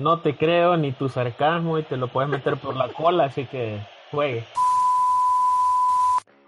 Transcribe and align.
no 0.00 0.20
te 0.20 0.36
creo 0.36 0.76
ni 0.76 0.92
tu 0.92 1.08
sarcasmo 1.08 1.78
y 1.78 1.82
te 1.82 1.96
lo 1.96 2.08
puedes 2.08 2.30
meter 2.30 2.56
por 2.58 2.76
la 2.76 2.88
cola, 2.92 3.24
así 3.24 3.46
que 3.46 3.80
juegue. 4.10 4.44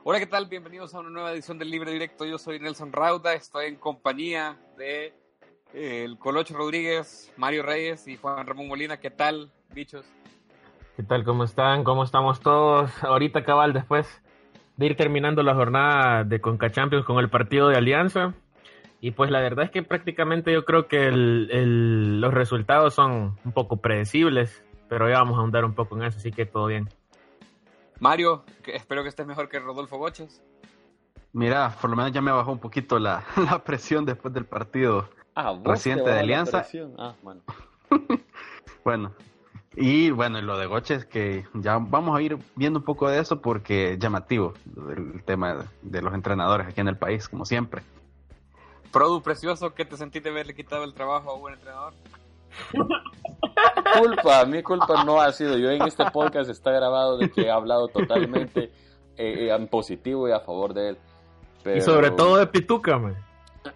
Hola, 0.03 0.19
¿qué 0.19 0.27
tal? 0.27 0.47
Bienvenidos 0.47 0.95
a 0.95 1.01
una 1.01 1.11
nueva 1.11 1.33
edición 1.33 1.59
del 1.59 1.71
Libre 1.71 1.93
Directo. 1.93 2.25
Yo 2.25 2.39
soy 2.39 2.59
Nelson 2.59 2.93
Rauda, 2.93 3.35
estoy 3.35 3.67
en 3.67 3.77
compañía 3.77 4.57
de 4.79 5.13
eh, 5.75 6.05
el 6.05 6.19
Colocho 6.19 6.57
Rodríguez, 6.57 7.33
Mario 7.37 7.63
Reyes 7.63 8.09
y 8.09 8.17
Juan 8.17 8.47
Ramón 8.47 8.69
Molina. 8.69 8.99
¿Qué 8.99 9.11
tal, 9.11 9.53
bichos? 9.75 10.07
¿Qué 10.97 11.03
tal? 11.03 11.25
¿Cómo 11.25 11.45
están? 11.45 11.85
¿Cómo 11.85 12.05
estamos 12.05 12.41
todos? 12.41 12.91
Ahorita 13.05 13.45
cabal, 13.45 13.73
después 13.73 14.23
de 14.77 14.87
ir 14.87 14.97
terminando 14.97 15.43
la 15.43 15.55
jornada 15.55 16.25
de 16.25 16.41
Conca 16.41 16.71
Champions 16.71 17.05
con 17.05 17.19
el 17.19 17.29
partido 17.29 17.69
de 17.69 17.77
Alianza. 17.77 18.35
Y 19.01 19.13
pues 19.13 19.31
la 19.31 19.41
verdad 19.41 19.65
es 19.65 19.71
que 19.71 19.83
prácticamente 19.83 20.53
yo 20.53 20.65
creo 20.65 20.87
que 20.87 21.11
los 21.11 22.35
resultados 22.35 22.95
son 22.95 23.39
un 23.45 23.53
poco 23.53 23.79
predecibles, 23.79 24.63
pero 24.89 25.09
ya 25.09 25.19
vamos 25.19 25.37
a 25.37 25.41
ahondar 25.41 25.65
un 25.65 25.75
poco 25.75 25.97
en 25.97 26.03
eso, 26.05 26.19
así 26.19 26.33
que 26.33 26.45
todo 26.45 26.67
bien. 26.67 26.89
Mario, 27.99 28.45
espero 28.67 29.03
que 29.03 29.09
estés 29.09 29.27
mejor 29.27 29.49
que 29.49 29.59
Rodolfo 29.59 29.97
Boches. 29.97 30.43
Mira, 31.33 31.77
por 31.81 31.89
lo 31.91 31.97
menos 31.97 32.13
ya 32.13 32.21
me 32.21 32.33
bajó 32.33 32.53
un 32.53 32.59
poquito 32.59 32.99
la, 32.99 33.25
presión 33.65 34.05
después 34.05 34.35
del 34.35 34.45
partido 34.45 35.09
ah, 35.35 35.59
reciente 35.65 36.11
de 36.11 36.19
Alianza. 36.19 36.67
Ah, 36.99 37.15
bueno. 37.23 37.43
bueno, 38.85 39.13
y 39.77 40.11
bueno, 40.11 40.41
lo 40.43 40.59
de 40.59 40.67
Goches, 40.67 41.07
que 41.07 41.47
ya 41.55 41.79
vamos 41.79 42.19
a 42.19 42.23
ir 42.23 42.37
viendo 42.57 42.81
un 42.81 42.85
poco 42.85 43.09
de 43.09 43.21
eso 43.21 43.41
porque 43.41 43.93
es 43.93 43.99
llamativo 43.99 44.55
el 44.91 45.23
tema 45.25 45.67
de 45.83 46.03
los 46.03 46.13
entrenadores 46.13 46.67
aquí 46.67 46.81
en 46.81 46.89
el 46.89 46.97
país, 46.97 47.29
como 47.29 47.45
siempre. 47.45 47.83
Produ 48.93 49.23
precioso, 49.23 49.75
¿qué 49.75 49.85
te 49.85 49.97
sentiste 49.97 50.29
de 50.29 50.35
haberle 50.35 50.55
quitado 50.55 50.85
el 50.85 50.95
trabajo 50.95 51.31
a 51.31 51.35
un 51.35 51.41
buen 51.41 51.55
entrenador? 51.55 51.95
culpa, 53.99 54.45
mi 54.45 54.63
culpa 54.63 55.05
no 55.05 55.21
ha 55.21 55.33
sido. 55.33 55.57
Yo 55.57 55.71
en 55.71 55.83
este 55.83 56.05
podcast 56.11 56.51
está 56.51 56.71
grabado 56.73 57.19
de 57.19 57.31
que 57.31 57.43
he 57.43 57.51
hablado 57.51 57.89
totalmente 57.89 58.65
eh, 59.17 59.49
eh, 59.49 59.55
en 59.55 59.69
positivo 59.69 60.29
y 60.29 60.33
a 60.33 60.41
favor 60.41 60.75
de 60.75 60.91
él. 60.91 60.99
Y 61.77 61.81
sobre 61.81 62.11
todo 62.11 62.37
de 62.37 62.47
Pituca, 62.47 62.99
man. 62.99 63.17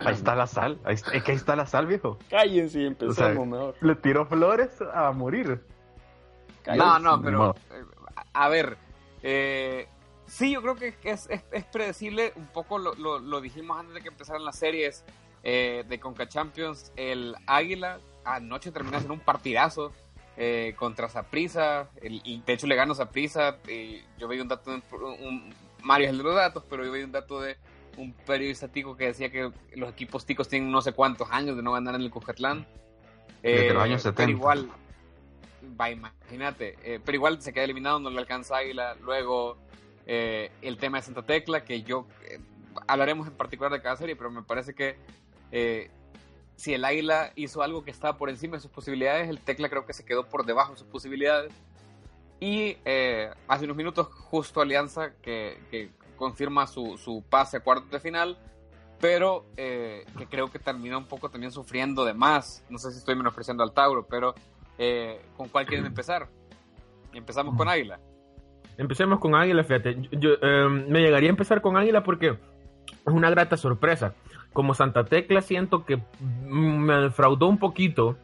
Ahí 0.00 0.14
está 0.14 0.34
la 0.34 0.46
sal, 0.46 0.78
ahí 0.84 0.94
está, 0.94 1.12
es 1.12 1.22
que 1.22 1.32
ahí 1.32 1.36
está 1.36 1.54
la 1.54 1.66
sal, 1.66 1.86
viejo. 1.86 2.18
Cállense 2.30 2.80
y 2.80 2.86
empezamos 2.86 3.46
mejor. 3.46 3.74
Le 3.82 3.94
tiró 3.96 4.24
flores 4.24 4.70
a 4.94 5.12
morir. 5.12 5.62
No, 6.74 6.98
no, 6.98 7.20
pero 7.20 7.54
eh, 7.70 7.84
a 8.32 8.48
ver, 8.48 8.78
sí, 10.26 10.52
yo 10.52 10.62
creo 10.62 10.76
que 10.76 10.94
es, 11.02 11.28
es, 11.28 11.64
predecible, 11.64 12.32
un 12.36 12.46
poco 12.46 12.78
lo, 12.78 12.94
lo, 12.94 13.40
dijimos 13.40 13.78
antes 13.78 13.94
de 13.94 14.00
que 14.00 14.08
empezaran 14.08 14.44
las 14.44 14.58
series 14.58 15.04
de 15.42 15.98
Conca 16.00 16.26
Champions, 16.26 16.90
el 16.96 17.36
Águila 17.46 18.00
anoche 18.24 18.72
terminó 18.72 18.98
en 18.98 19.10
un 19.10 19.20
partidazo 19.20 19.92
eh, 20.36 20.74
contra 20.76 21.08
Saprisa, 21.08 21.88
y 22.02 22.42
de 22.44 22.52
hecho 22.52 22.66
le 22.66 22.74
ganó 22.74 22.94
Saprisa. 22.94 23.58
Eh, 23.68 24.02
yo 24.18 24.26
veía 24.26 24.42
un 24.42 24.48
dato, 24.48 24.70
un, 24.70 25.54
Mario 25.82 26.06
es 26.06 26.10
el 26.10 26.18
de 26.18 26.24
los 26.24 26.34
datos, 26.34 26.64
pero 26.68 26.84
yo 26.84 26.90
veía 26.90 27.04
un 27.04 27.12
dato 27.12 27.40
de 27.40 27.56
un 27.96 28.12
periodista 28.12 28.66
tico 28.66 28.96
que 28.96 29.06
decía 29.06 29.30
que 29.30 29.52
los 29.74 29.92
equipos 29.92 30.26
ticos 30.26 30.48
tienen 30.48 30.72
no 30.72 30.82
sé 30.82 30.92
cuántos 30.92 31.30
años 31.30 31.56
de 31.56 31.62
no 31.62 31.72
ganar 31.72 31.94
en 31.94 32.02
el 32.02 32.10
Cujatlán. 32.10 32.66
Desde 33.42 33.74
los 33.74 33.82
años 33.82 34.02
70. 34.02 34.22
Eh, 34.22 34.26
pero 34.26 34.30
igual, 34.30 34.70
va, 35.80 35.90
imagínate, 35.90 36.76
eh, 36.82 36.98
pero 37.04 37.14
igual 37.14 37.40
se 37.40 37.52
queda 37.52 37.64
eliminado, 37.64 38.00
no 38.00 38.10
le 38.10 38.18
alcanza 38.18 38.56
Águila. 38.56 38.96
Luego, 39.02 39.58
el 40.06 40.76
tema 40.78 40.98
de 40.98 41.02
Santa 41.02 41.22
Tecla, 41.22 41.64
que 41.64 41.82
yo 41.82 42.06
hablaremos 42.86 43.26
en 43.26 43.34
particular 43.34 43.72
de 43.72 43.80
cada 43.80 43.96
serie, 43.96 44.16
pero 44.16 44.30
me 44.30 44.42
parece 44.42 44.74
que 44.74 44.96
si 46.56 46.74
el 46.74 46.84
Águila 46.84 47.32
hizo 47.34 47.62
algo 47.62 47.84
que 47.84 47.90
estaba 47.90 48.16
por 48.16 48.30
encima 48.30 48.56
de 48.56 48.60
sus 48.60 48.70
posibilidades, 48.70 49.28
el 49.28 49.40
Tecla 49.40 49.68
creo 49.68 49.86
que 49.86 49.92
se 49.92 50.04
quedó 50.04 50.28
por 50.28 50.46
debajo 50.46 50.72
de 50.72 50.78
sus 50.78 50.86
posibilidades. 50.86 51.52
Y 52.40 52.76
eh, 52.84 53.32
hace 53.48 53.64
unos 53.64 53.76
minutos, 53.76 54.08
justo 54.12 54.60
Alianza 54.60 55.12
que, 55.22 55.90
confirma 56.16 56.66
su, 56.66 57.24
pase 57.28 57.56
a 57.56 57.60
cuartos 57.60 57.90
de 57.90 58.00
final, 58.00 58.38
pero 59.00 59.46
eh, 59.56 60.04
que 60.16 60.26
creo 60.26 60.50
que 60.50 60.58
terminó 60.58 60.98
un 60.98 61.06
poco 61.06 61.28
también 61.28 61.52
sufriendo 61.52 62.04
de 62.04 62.14
más. 62.14 62.64
No 62.68 62.78
sé 62.78 62.92
si 62.92 62.98
estoy 62.98 63.16
menospreciando 63.16 63.62
al 63.62 63.72
Tauro, 63.72 64.06
pero 64.06 64.34
eh, 64.78 65.20
¿con 65.36 65.48
cuál 65.48 65.66
quieren 65.66 65.86
empezar? 65.86 66.28
Empezamos 67.12 67.56
con 67.56 67.68
Águila. 67.68 68.00
Empecemos 68.76 69.18
con 69.20 69.34
Águila, 69.34 69.64
fíjate. 69.64 70.08
Yo, 70.12 70.30
me 70.40 71.00
llegaría 71.00 71.28
a 71.28 71.30
empezar 71.30 71.60
con 71.60 71.76
Águila 71.76 72.02
porque 72.02 72.28
es 72.28 73.12
una 73.12 73.30
grata 73.30 73.56
sorpresa 73.56 74.14
como 74.54 74.72
Santa 74.72 75.04
Tecla 75.04 75.42
siento 75.42 75.84
que 75.84 76.00
me 76.46 76.94
defraudó 76.94 77.48
un 77.48 77.58
poquito 77.58 78.16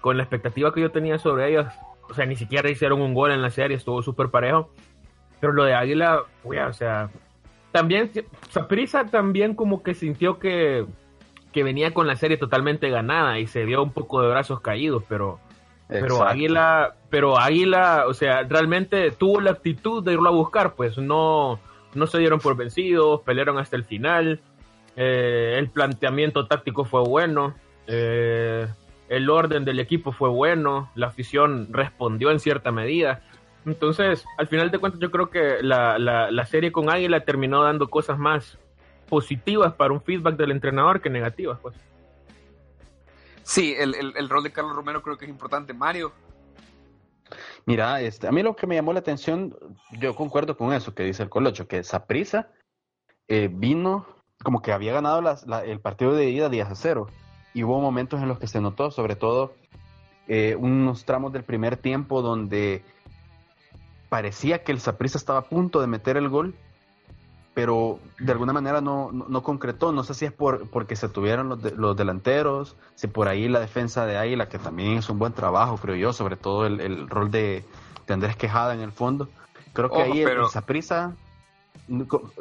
con 0.00 0.16
la 0.16 0.24
expectativa 0.24 0.72
que 0.72 0.80
yo 0.80 0.90
tenía 0.90 1.18
sobre 1.18 1.50
ellos. 1.50 1.66
O 2.08 2.14
sea, 2.14 2.24
ni 2.24 2.36
siquiera 2.36 2.70
hicieron 2.70 3.02
un 3.02 3.14
gol 3.14 3.30
en 3.30 3.42
la 3.42 3.50
serie, 3.50 3.76
estuvo 3.76 4.02
súper 4.02 4.30
parejo. 4.30 4.70
Pero 5.40 5.52
lo 5.52 5.64
de 5.64 5.74
Águila, 5.74 6.22
o 6.42 6.72
sea, 6.72 7.10
también, 7.70 8.10
Saprisa 8.48 9.04
también 9.06 9.54
como 9.54 9.82
que 9.82 9.94
sintió 9.94 10.38
que, 10.38 10.86
que 11.52 11.62
venía 11.62 11.92
con 11.92 12.06
la 12.06 12.16
serie 12.16 12.38
totalmente 12.38 12.88
ganada 12.88 13.38
y 13.38 13.46
se 13.46 13.66
dio 13.66 13.82
un 13.82 13.92
poco 13.92 14.22
de 14.22 14.30
brazos 14.30 14.60
caídos, 14.60 15.04
pero, 15.06 15.38
pero 15.88 16.22
Águila, 16.22 16.94
pero 17.10 17.38
Águila, 17.38 18.04
o 18.06 18.14
sea, 18.14 18.42
realmente 18.42 19.10
tuvo 19.10 19.40
la 19.40 19.52
actitud 19.52 20.04
de 20.04 20.12
irlo 20.12 20.28
a 20.28 20.32
buscar, 20.32 20.74
pues 20.74 20.98
no, 20.98 21.58
no 21.94 22.06
se 22.06 22.18
dieron 22.18 22.40
por 22.40 22.56
vencidos, 22.56 23.22
pelearon 23.22 23.58
hasta 23.58 23.76
el 23.76 23.84
final 23.84 24.40
eh, 25.00 25.54
el 25.56 25.70
planteamiento 25.70 26.48
táctico 26.48 26.84
fue 26.84 27.02
bueno. 27.02 27.54
Eh, 27.86 28.66
el 29.08 29.30
orden 29.30 29.64
del 29.64 29.78
equipo 29.78 30.10
fue 30.10 30.28
bueno. 30.28 30.90
La 30.96 31.06
afición 31.06 31.68
respondió 31.70 32.32
en 32.32 32.40
cierta 32.40 32.72
medida. 32.72 33.22
Entonces, 33.64 34.24
al 34.38 34.48
final 34.48 34.72
de 34.72 34.78
cuentas, 34.80 35.00
yo 35.00 35.12
creo 35.12 35.30
que 35.30 35.62
la, 35.62 36.46
serie 36.50 36.72
con 36.72 36.90
Águila 36.90 37.20
terminó 37.20 37.62
dando 37.62 37.88
cosas 37.88 38.18
más 38.18 38.58
positivas 39.08 39.72
para 39.74 39.92
un 39.92 40.02
feedback 40.02 40.36
del 40.36 40.50
entrenador 40.50 41.00
que 41.00 41.10
negativas, 41.10 41.60
pues. 41.62 41.76
Sí, 43.48 43.74
el, 43.78 43.94
el, 43.94 44.28
rol 44.28 44.42
de 44.42 44.52
Carlos 44.52 44.76
Romero 44.76 45.02
creo 45.02 45.16
que 45.16 45.24
es 45.24 45.30
importante. 45.30 45.72
Mario. 45.72 46.12
Mira, 47.64 48.02
este, 48.02 48.28
a 48.28 48.30
mí 48.30 48.42
lo 48.42 48.54
que 48.54 48.66
me 48.66 48.74
llamó 48.74 48.92
la 48.92 48.98
atención, 48.98 49.56
yo 49.92 50.14
concuerdo 50.14 50.54
con 50.58 50.74
eso 50.74 50.94
que 50.94 51.02
dice 51.02 51.22
el 51.22 51.30
Colocho, 51.30 51.66
que 51.66 51.82
Saprisa 51.82 52.50
eh, 53.26 53.48
vino 53.50 54.06
como 54.42 54.60
que 54.60 54.70
había 54.70 54.92
ganado 54.92 55.22
el 55.64 55.80
partido 55.80 56.12
de 56.12 56.28
ida 56.28 56.50
10 56.50 56.68
a 56.68 56.74
0. 56.74 57.06
Y 57.54 57.64
hubo 57.64 57.80
momentos 57.80 58.20
en 58.20 58.28
los 58.28 58.38
que 58.38 58.48
se 58.48 58.60
notó, 58.60 58.90
sobre 58.90 59.16
todo 59.16 59.54
eh, 60.26 60.54
unos 60.54 61.06
tramos 61.06 61.32
del 61.32 61.42
primer 61.42 61.78
tiempo 61.78 62.20
donde 62.20 62.84
parecía 64.10 64.62
que 64.62 64.72
el 64.72 64.80
Saprissa 64.80 65.16
estaba 65.16 65.38
a 65.38 65.48
punto 65.48 65.80
de 65.80 65.86
meter 65.86 66.18
el 66.18 66.28
gol, 66.28 66.54
pero 67.58 67.98
de 68.20 68.30
alguna 68.30 68.52
manera 68.52 68.80
no, 68.80 69.10
no, 69.10 69.42
concretó. 69.42 69.90
No 69.90 70.04
sé 70.04 70.14
si 70.14 70.24
es 70.24 70.30
por, 70.30 70.70
porque 70.70 70.94
se 70.94 71.08
tuvieron 71.08 71.48
los, 71.48 71.72
los, 71.72 71.96
delanteros, 71.96 72.76
si 72.94 73.08
por 73.08 73.26
ahí 73.26 73.48
la 73.48 73.58
defensa 73.58 74.06
de 74.06 74.16
Águila, 74.16 74.48
que 74.48 74.60
también 74.60 74.98
es 74.98 75.10
un 75.10 75.18
buen 75.18 75.32
trabajo, 75.32 75.76
creo 75.76 75.96
yo, 75.96 76.12
sobre 76.12 76.36
todo 76.36 76.66
el, 76.66 77.10
rol 77.10 77.32
de, 77.32 77.64
de, 78.06 78.14
Andrés 78.14 78.36
Quejada 78.36 78.74
en 78.74 78.80
el 78.80 78.92
fondo. 78.92 79.28
Creo 79.72 79.90
que 79.90 80.00
ahí 80.00 80.22
el, 80.22 80.46
Saprissa, 80.46 81.16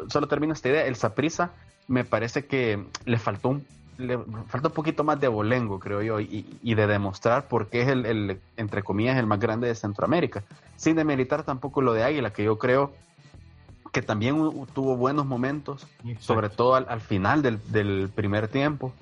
solo 0.07 0.27
termino 0.27 0.53
esta 0.53 0.69
idea, 0.69 0.85
el 0.85 0.95
Saprissa 0.95 1.50
me 1.88 2.06
parece 2.06 2.45
que 2.45 2.85
le 3.06 3.17
faltó 3.17 3.50
un, 3.50 3.66
le 3.97 4.19
falta 4.50 4.67
un 4.67 4.75
poquito 4.75 5.03
más 5.03 5.19
de 5.19 5.29
bolengo, 5.29 5.79
creo 5.79 6.03
yo, 6.03 6.19
y, 6.19 6.75
de 6.75 6.85
demostrar 6.85 7.47
por 7.47 7.69
qué 7.69 7.81
es 7.81 7.88
el, 7.88 8.39
entre 8.56 8.83
comillas, 8.83 9.17
el 9.17 9.25
más 9.25 9.39
grande 9.39 9.67
de 9.67 9.73
Centroamérica. 9.73 10.44
Sin 10.75 10.95
demeritar 10.95 11.41
tampoco 11.41 11.81
lo 11.81 11.94
de 11.94 12.03
Águila, 12.03 12.31
que 12.31 12.44
yo 12.44 12.59
creo 12.59 12.94
que 13.97 14.03
también 14.03 14.35
tuvo 14.75 14.95
buenos 14.95 15.25
momentos, 15.25 15.87
sobre 16.19 16.49
todo 16.49 16.75
al, 16.75 17.01
final 17.01 17.41
del, 17.41 18.09
primer 18.13 18.47
tiempo. 18.47 18.93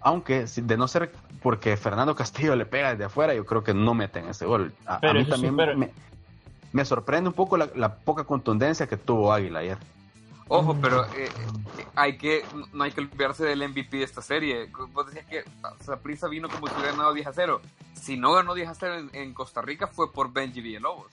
Aunque, 0.00 0.46
de 0.46 0.76
no 0.78 0.88
ser 0.88 1.12
porque 1.42 1.76
Fernando 1.76 2.14
Castillo 2.14 2.56
le 2.56 2.64
pega 2.64 2.92
desde 2.92 3.04
afuera, 3.04 3.34
yo 3.34 3.44
creo 3.44 3.62
que 3.62 3.74
no 3.74 3.92
meten 3.92 4.28
ese 4.28 4.46
gol. 4.46 4.72
A, 4.86 4.98
mí 5.12 5.26
también 5.26 5.54
me, 5.54 5.90
me, 6.72 6.84
sorprende 6.86 7.28
un 7.28 7.34
poco 7.34 7.58
la 7.58 7.96
poca 7.96 8.24
contundencia 8.24 8.86
que 8.86 8.96
tuvo 8.96 9.30
Águila 9.30 9.58
ayer. 9.58 9.76
Ojo, 10.48 10.74
pero 10.80 11.04
eh, 11.16 11.28
hay 11.96 12.16
que, 12.16 12.44
no 12.72 12.84
hay 12.84 12.92
que 12.92 13.00
olvidarse 13.00 13.44
del 13.44 13.68
MVP 13.68 13.98
de 13.98 14.04
esta 14.04 14.22
serie. 14.22 14.70
Vos 14.92 15.06
decías 15.06 15.26
que 15.26 15.44
Saprissa 15.84 16.28
vino 16.28 16.48
como 16.48 16.68
si 16.68 16.74
hubiera 16.76 16.92
ganado 16.92 17.12
10 17.12 17.26
a 17.26 17.32
0. 17.34 17.60
Si 17.94 18.16
no 18.16 18.32
ganó 18.32 18.54
10 18.54 18.68
a 18.68 18.74
0 18.74 19.08
en, 19.12 19.34
Costa 19.34 19.60
Rica 19.60 19.88
fue 19.88 20.10
por 20.10 20.32
Benji 20.32 20.62
Villalobos. 20.62 21.10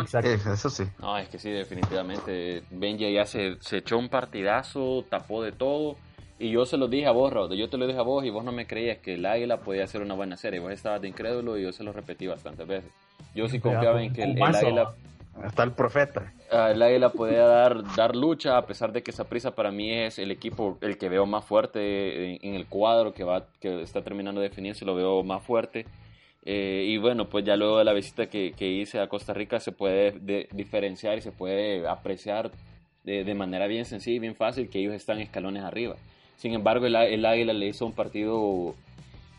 Exacto. 0.00 0.30
Eso 0.30 0.70
sí. 0.70 0.84
No, 0.98 1.18
es 1.18 1.28
que 1.28 1.38
sí, 1.38 1.50
definitivamente. 1.50 2.62
Benji 2.70 3.12
ya 3.12 3.24
se, 3.26 3.56
se, 3.60 3.78
echó 3.78 3.98
un 3.98 4.08
partidazo, 4.08 5.04
tapó 5.08 5.42
de 5.42 5.52
todo. 5.52 5.96
Y 6.38 6.50
yo 6.50 6.66
se 6.66 6.76
lo 6.76 6.88
dije 6.88 7.06
a 7.06 7.12
vos, 7.12 7.32
Raúl. 7.32 7.54
Yo 7.56 7.68
te 7.68 7.76
lo 7.76 7.86
dije 7.86 7.98
a 7.98 8.02
vos 8.02 8.24
y 8.24 8.30
vos 8.30 8.44
no 8.44 8.52
me 8.52 8.66
creías 8.66 8.98
que 8.98 9.14
el 9.14 9.26
Águila 9.26 9.58
podía 9.58 9.84
hacer 9.84 10.02
una 10.02 10.14
buena 10.14 10.36
serie. 10.36 10.60
Vos 10.60 10.72
estabas 10.72 11.00
de 11.00 11.08
incrédulo 11.08 11.56
y 11.56 11.62
yo 11.62 11.72
se 11.72 11.84
lo 11.84 11.92
repetí 11.92 12.26
bastantes 12.26 12.66
veces. 12.66 12.90
Yo 13.34 13.48
sí 13.48 13.60
confiaba 13.60 14.02
en 14.02 14.12
que 14.12 14.22
el 14.22 14.42
Águila 14.42 14.94
Está 15.44 15.62
el 15.62 15.72
profeta. 15.72 16.32
El 16.50 16.82
Águila 16.82 17.08
podía 17.08 17.44
dar, 17.46 17.82
dar 17.96 18.14
lucha, 18.14 18.58
a 18.58 18.66
pesar 18.66 18.92
de 18.92 19.02
que 19.02 19.10
esa 19.10 19.24
prisa 19.24 19.52
para 19.52 19.70
mí 19.70 19.90
es 19.90 20.18
el 20.18 20.30
equipo 20.30 20.78
el 20.82 20.98
que 20.98 21.08
veo 21.08 21.24
más 21.26 21.44
fuerte 21.44 22.36
en, 22.46 22.54
el 22.54 22.66
cuadro 22.66 23.14
que, 23.14 23.24
va, 23.24 23.46
que 23.58 23.82
está 23.82 24.02
terminando 24.02 24.40
de 24.40 24.48
definirse, 24.48 24.84
lo 24.84 24.94
veo 24.94 25.22
más 25.24 25.42
fuerte. 25.42 25.86
Eh, 26.44 26.86
y 26.88 26.98
bueno, 26.98 27.28
pues 27.28 27.44
ya 27.44 27.56
luego 27.56 27.78
de 27.78 27.84
la 27.84 27.92
visita 27.92 28.26
que, 28.26 28.52
que 28.56 28.68
hice 28.68 28.98
a 28.98 29.08
Costa 29.08 29.32
Rica 29.32 29.60
se 29.60 29.70
puede 29.70 30.10
de- 30.12 30.48
diferenciar 30.52 31.16
y 31.16 31.20
se 31.20 31.30
puede 31.30 31.86
apreciar 31.86 32.50
de, 33.04 33.22
de 33.22 33.34
manera 33.34 33.66
bien 33.68 33.84
sencilla 33.84 34.16
y 34.16 34.20
bien 34.20 34.34
fácil 34.34 34.68
que 34.68 34.80
ellos 34.80 34.94
están 34.94 35.20
escalones 35.20 35.62
arriba. 35.62 35.94
Sin 36.36 36.52
embargo, 36.54 36.86
el, 36.86 36.96
el 36.96 37.24
Águila 37.24 37.52
le 37.52 37.68
hizo 37.68 37.86
un 37.86 37.92
partido... 37.92 38.74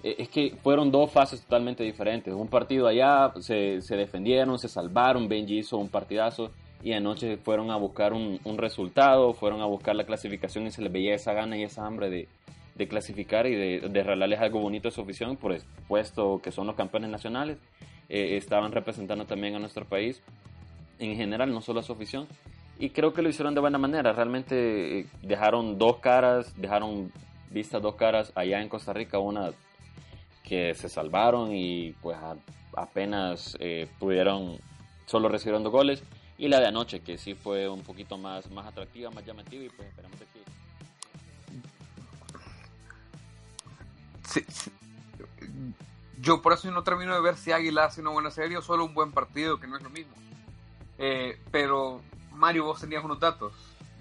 eh, 0.04 0.16
Es 0.18 0.30
que 0.30 0.54
fueron 0.64 0.92
dos 0.92 1.12
fases 1.12 1.42
totalmente 1.42 1.84
diferentes. 1.84 2.34
Un 2.34 2.48
partido 2.48 2.88
allá, 2.88 3.34
se, 3.42 3.82
se 3.82 3.98
defendieron, 3.98 4.58
se 4.58 4.70
salvaron, 4.70 5.28
Benji 5.28 5.58
hizo 5.60 5.78
un 5.78 5.90
partidazo 5.90 6.52
y 6.82 6.94
anoche 6.94 7.36
fueron 7.38 7.72
a 7.72 7.76
buscar 7.78 8.14
un, 8.14 8.40
un 8.46 8.58
resultado, 8.58 9.34
fueron 9.34 9.62
a 9.62 9.66
buscar 9.66 9.96
la 9.96 10.06
clasificación 10.06 10.68
y 10.68 10.72
se 10.72 10.82
les 10.82 10.92
veía 10.92 11.16
esa 11.16 11.34
gana 11.34 11.58
y 11.58 11.64
esa 11.64 11.86
hambre 11.86 12.10
de, 12.10 12.28
de 12.76 12.88
clasificar 12.88 13.46
y 13.48 13.56
de, 13.56 13.90
de 13.90 14.36
algo 14.36 14.60
bonito 14.60 14.88
a 14.88 14.92
su 14.92 15.02
afición, 15.02 15.38
por 15.38 15.56
puesto 15.88 16.42
que 16.42 16.52
son 16.52 16.68
los 16.68 16.76
campeones 16.76 17.10
nacionales. 17.10 17.58
Eh, 18.10 18.38
estaban 18.38 18.72
representando 18.72 19.26
también 19.26 19.56
a 19.56 19.60
nuestro 19.60 19.86
país 19.86 20.22
en 21.00 21.16
general, 21.16 21.52
no 21.52 21.62
solo 21.62 21.80
a 21.80 21.84
su 21.84 21.94
afición. 21.94 22.28
Y 22.80 22.90
creo 22.90 23.14
que 23.14 23.22
lo 23.22 23.30
hicieron 23.30 23.54
de 23.54 23.62
buena 23.62 23.78
manera. 23.78 24.14
Realmente 24.14 25.00
eh, 25.00 25.06
dejaron 25.22 25.78
dos 25.78 25.98
caras, 25.98 26.54
dejaron 26.60 27.12
vistas 27.50 27.82
dos 27.82 27.96
caras 27.96 28.32
allá 28.36 28.62
en 28.62 28.70
Costa 28.70 28.94
Rica, 28.94 29.20
una 29.20 29.52
que 30.44 30.74
se 30.74 30.90
salvaron 30.90 31.56
y 31.56 31.92
pues 32.02 32.18
apenas 32.76 33.56
eh, 33.60 33.88
pudieron, 34.00 34.58
solo 35.06 35.30
recibieron 35.30 35.64
dos 35.64 35.72
goles. 35.72 36.04
Y 36.38 36.48
la 36.48 36.60
de 36.60 36.68
anoche, 36.68 37.02
que 37.02 37.18
sí 37.18 37.36
fue 37.36 37.70
un 37.70 37.82
poquito 37.82 38.18
más, 38.18 38.50
más 38.52 38.66
atractiva, 38.66 39.12
más 39.12 39.26
llamativa 39.26 39.64
y 39.64 39.70
pues 39.70 39.88
esperamos 39.88 40.20
que 40.20 40.26
Sí, 44.34 44.44
sí. 44.50 44.72
Yo 46.20 46.42
por 46.42 46.54
eso 46.54 46.72
no 46.72 46.84
termino 46.84 47.14
de 47.14 47.22
ver 47.22 47.36
si 47.38 47.52
Águila 47.52 47.86
hace 47.86 48.02
una 48.02 48.10
buena 48.10 48.32
serie 48.32 48.58
o 48.58 48.62
solo 48.62 48.86
un 48.86 48.94
buen 48.94 49.12
partido, 49.12 49.60
que 49.60 49.68
no 49.68 49.78
es 49.78 49.84
lo 49.84 49.90
mismo. 49.90 50.14
Eh, 50.98 51.38
pero, 51.52 52.02
Mario, 52.32 52.66
vos 52.66 52.82
tenías 52.82 53.04
unos 53.04 53.20
datos 53.20 53.54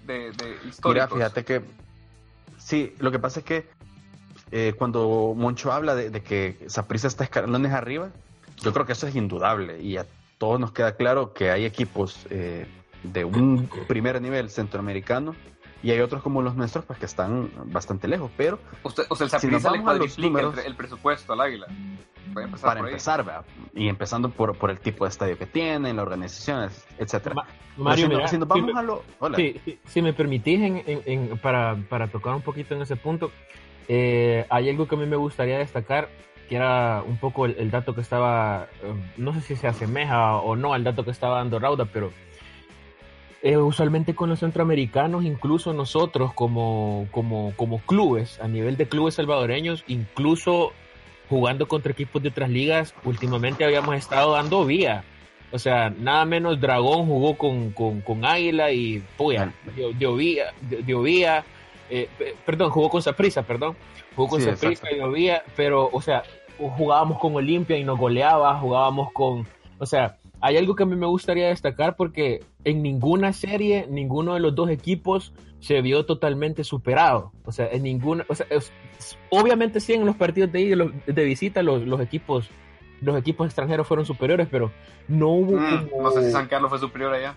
de, 0.07 0.31
de 0.31 0.45
Mira, 0.45 0.59
históricos. 0.67 1.13
fíjate 1.13 1.45
que 1.45 1.61
sí, 2.57 2.95
lo 2.99 3.11
que 3.11 3.19
pasa 3.19 3.41
es 3.41 3.45
que 3.45 3.69
eh, 4.51 4.73
cuando 4.77 5.33
Moncho 5.35 5.71
habla 5.71 5.95
de, 5.95 6.09
de 6.09 6.23
que 6.23 6.57
Saprissa 6.67 7.07
está 7.07 7.25
escalones 7.25 7.73
arriba, 7.73 8.09
yo 8.61 8.73
creo 8.73 8.85
que 8.85 8.93
eso 8.93 9.05
es 9.05 9.15
indudable 9.15 9.81
y 9.81 9.97
a 9.97 10.05
todos 10.37 10.59
nos 10.59 10.71
queda 10.71 10.95
claro 10.95 11.33
que 11.33 11.51
hay 11.51 11.65
equipos 11.65 12.25
eh, 12.29 12.65
de 13.03 13.25
un 13.25 13.69
primer 13.87 14.21
nivel 14.21 14.49
centroamericano 14.49 15.35
y 15.83 15.91
hay 15.91 15.99
otros 15.99 16.23
como 16.23 16.41
los 16.41 16.55
nuestros 16.55 16.85
pues 16.85 16.97
que 16.97 17.05
están 17.05 17.51
bastante 17.65 18.07
lejos, 18.07 18.31
pero 18.35 18.57
Usted, 18.83 19.03
o 19.09 19.15
sea, 19.15 19.25
el 19.25 19.31
Si 19.39 19.47
nos 19.47 19.61
vamos 19.63 19.87
a 19.87 19.93
los 19.93 20.17
números- 20.17 20.57
el, 20.57 20.65
el 20.65 20.75
presupuesto 20.75 21.33
al 21.33 21.41
Águila. 21.41 21.67
Voy 22.33 22.43
a 22.43 22.45
empezar 22.47 22.67
para 22.73 22.79
empezar, 22.87 23.23
¿verdad? 23.23 23.45
y 23.75 23.87
empezando 23.89 24.29
por, 24.29 24.55
por 24.57 24.71
el 24.71 24.79
tipo 24.79 25.03
de 25.05 25.09
estadio 25.09 25.37
que 25.37 25.45
tienen, 25.45 25.97
la 25.97 26.01
organización, 26.01 26.67
etcétera. 26.97 27.35
Ma- 27.35 27.47
Mario, 27.77 28.05
si, 28.07 28.09
mira, 28.15 28.27
si 28.27 28.37
nos 28.37 28.47
si 28.47 28.49
vamos 28.61 28.73
me- 28.73 28.79
a 28.79 28.83
lo... 28.83 29.03
Hola. 29.19 29.35
Sí, 29.35 29.61
si 29.85 30.01
me 30.01 30.13
permitís, 30.13 30.59
en, 30.61 30.83
en- 30.87 31.01
en- 31.05 31.37
para, 31.39 31.75
para 31.89 32.07
tocar 32.07 32.33
un 32.33 32.41
poquito 32.41 32.73
en 32.73 32.81
ese 32.81 32.95
punto, 32.95 33.29
eh, 33.87 34.45
hay 34.49 34.69
algo 34.69 34.87
que 34.87 34.95
a 34.95 34.97
mí 34.97 35.05
me 35.05 35.15
gustaría 35.17 35.57
destacar, 35.57 36.09
que 36.49 36.55
era 36.55 37.03
un 37.05 37.17
poco 37.17 37.45
el, 37.45 37.55
el 37.59 37.69
dato 37.71 37.93
que 37.93 38.01
estaba, 38.01 38.67
eh, 38.81 38.93
no 39.17 39.33
sé 39.33 39.41
si 39.41 39.55
se 39.55 39.67
asemeja 39.67 40.35
o 40.37 40.55
no 40.55 40.73
al 40.73 40.83
dato 40.83 41.03
que 41.05 41.11
estaba 41.11 41.37
dando 41.37 41.59
Rauda, 41.59 41.85
pero 41.85 42.11
eh, 43.43 43.57
usualmente 43.57 44.15
con 44.15 44.29
los 44.29 44.39
centroamericanos, 44.39 45.25
incluso 45.25 45.73
nosotros 45.73 46.33
como, 46.33 47.07
como, 47.11 47.53
como 47.55 47.77
clubes, 47.79 48.39
a 48.41 48.47
nivel 48.47 48.77
de 48.77 48.87
clubes 48.87 49.15
salvadoreños, 49.15 49.83
incluso 49.87 50.71
jugando 51.29 51.67
contra 51.67 51.91
equipos 51.91 52.23
de 52.23 52.29
otras 52.29 52.49
ligas, 52.49 52.95
últimamente 53.03 53.63
habíamos 53.65 53.95
estado 53.95 54.31
dando 54.33 54.65
vía. 54.65 55.03
O 55.51 55.59
sea, 55.59 55.89
nada 55.91 56.25
menos 56.25 56.59
Dragón 56.59 57.05
jugó 57.05 57.37
con, 57.37 57.71
con, 57.71 58.01
con 58.01 58.25
Águila 58.25 58.71
y 58.71 59.03
puya, 59.17 59.53
dio, 59.75 59.91
dio 59.91 60.15
vía, 60.15 60.45
dio, 60.85 61.01
vía, 61.03 61.43
eh, 61.91 62.07
pe- 62.17 62.33
perdón, 62.45 62.71
jugó 62.71 62.89
con 62.89 63.01
Saprissa, 63.03 63.43
perdón, 63.43 63.75
jugó 64.15 64.29
con 64.29 64.41
Sí, 64.41 64.49
exacto. 64.49 64.87
y 64.91 64.95
dio 64.95 65.11
vía, 65.11 65.43
pero, 65.55 65.89
o 65.91 66.01
sea, 66.01 66.23
jugábamos 66.57 67.19
con 67.19 67.35
Olimpia 67.35 67.77
y 67.77 67.83
nos 67.83 67.99
goleaba, 67.99 68.57
jugábamos 68.59 69.11
con, 69.11 69.45
o 69.77 69.85
sea, 69.85 70.17
hay 70.41 70.57
algo 70.57 70.75
que 70.75 70.83
a 70.83 70.85
mí 70.87 70.95
me 70.95 71.05
gustaría 71.07 71.49
destacar 71.49 71.95
porque 71.95 72.39
en 72.65 72.81
ninguna 72.81 73.33
serie, 73.33 73.85
ninguno 73.89 74.33
de 74.33 74.39
los 74.39 74.55
dos 74.55 74.69
equipos 74.69 75.33
se 75.59 75.81
vio 75.81 76.05
totalmente 76.05 76.63
superado. 76.63 77.31
O 77.45 77.51
sea, 77.51 77.67
en 77.71 77.83
ninguna, 77.83 78.25
o 78.29 78.35
sea, 78.35 78.45
es- 78.49 78.71
obviamente 79.29 79.79
sí 79.79 79.93
en 79.93 80.05
los 80.05 80.15
partidos 80.15 80.51
de, 80.51 80.91
de 81.05 81.23
visita 81.25 81.61
los, 81.63 81.83
los 81.85 81.99
equipos 82.01 82.49
los 83.01 83.17
equipos 83.17 83.47
extranjeros 83.47 83.85
fueron 83.85 84.05
superiores, 84.05 84.47
pero 84.49 84.71
no 85.09 85.27
hubo 85.27 85.57
Mm, 85.57 85.87
como- 85.89 86.03
no 86.03 86.11
sé 86.11 86.25
si 86.25 86.31
San 86.31 86.47
Carlos 86.47 86.69
fue 86.69 86.79
superior 86.79 87.13
allá. 87.13 87.35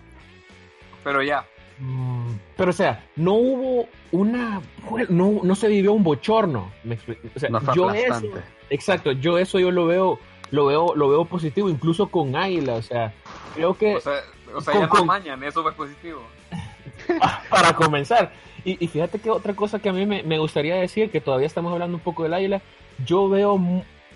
Pero 1.03 1.21
ya. 1.21 1.45
Mm, 1.79 2.31
Pero, 2.55 2.69
o 2.69 2.73
sea, 2.73 3.05
no 3.17 3.33
hubo 3.33 3.87
una. 4.13 4.61
No, 5.09 5.41
no 5.43 5.55
se 5.55 5.67
vivió 5.67 5.91
un 5.93 6.03
bochorno. 6.03 6.71
me 6.85 6.95
explico. 6.95 7.27
O 7.35 7.39
sea, 7.39 7.49
No 7.49 7.59
fue 7.61 7.75
yo 7.75 7.91
eso. 7.91 8.21
Exacto, 8.69 9.11
yo 9.11 9.37
eso 9.37 9.59
yo 9.59 9.71
lo 9.71 9.85
veo. 9.87 10.19
Lo 10.49 10.65
veo, 10.67 10.95
lo 10.95 11.09
veo 11.09 11.25
positivo, 11.25 11.69
incluso 11.69 12.07
con 12.07 12.35
Águila. 12.37 12.75
O 12.75 12.81
sea, 12.81 13.13
creo 13.53 13.73
que 13.77 13.95
O 13.97 13.99
sea, 14.01 14.13
o 14.57 14.61
sea 14.61 14.73
Con- 14.73 14.81
ya 14.81 14.87
no 14.87 14.93
con- 14.93 15.07
mañan, 15.07 15.43
eso 15.43 15.63
fue 15.63 15.71
positivo. 15.73 16.21
para 17.49 17.73
comenzar. 17.73 18.31
Y, 18.65 18.83
y 18.83 18.87
fíjate 18.87 19.19
que 19.19 19.29
otra 19.29 19.53
cosa 19.53 19.79
que 19.79 19.89
a 19.89 19.93
mí 19.93 20.05
me, 20.05 20.23
me 20.23 20.39
gustaría 20.39 20.75
decir, 20.75 21.09
que 21.11 21.21
todavía 21.21 21.47
estamos 21.47 21.71
hablando 21.71 21.97
un 21.97 22.03
poco 22.03 22.23
del 22.23 22.33
Águila, 22.33 22.61
yo 23.05 23.29
veo 23.29 23.59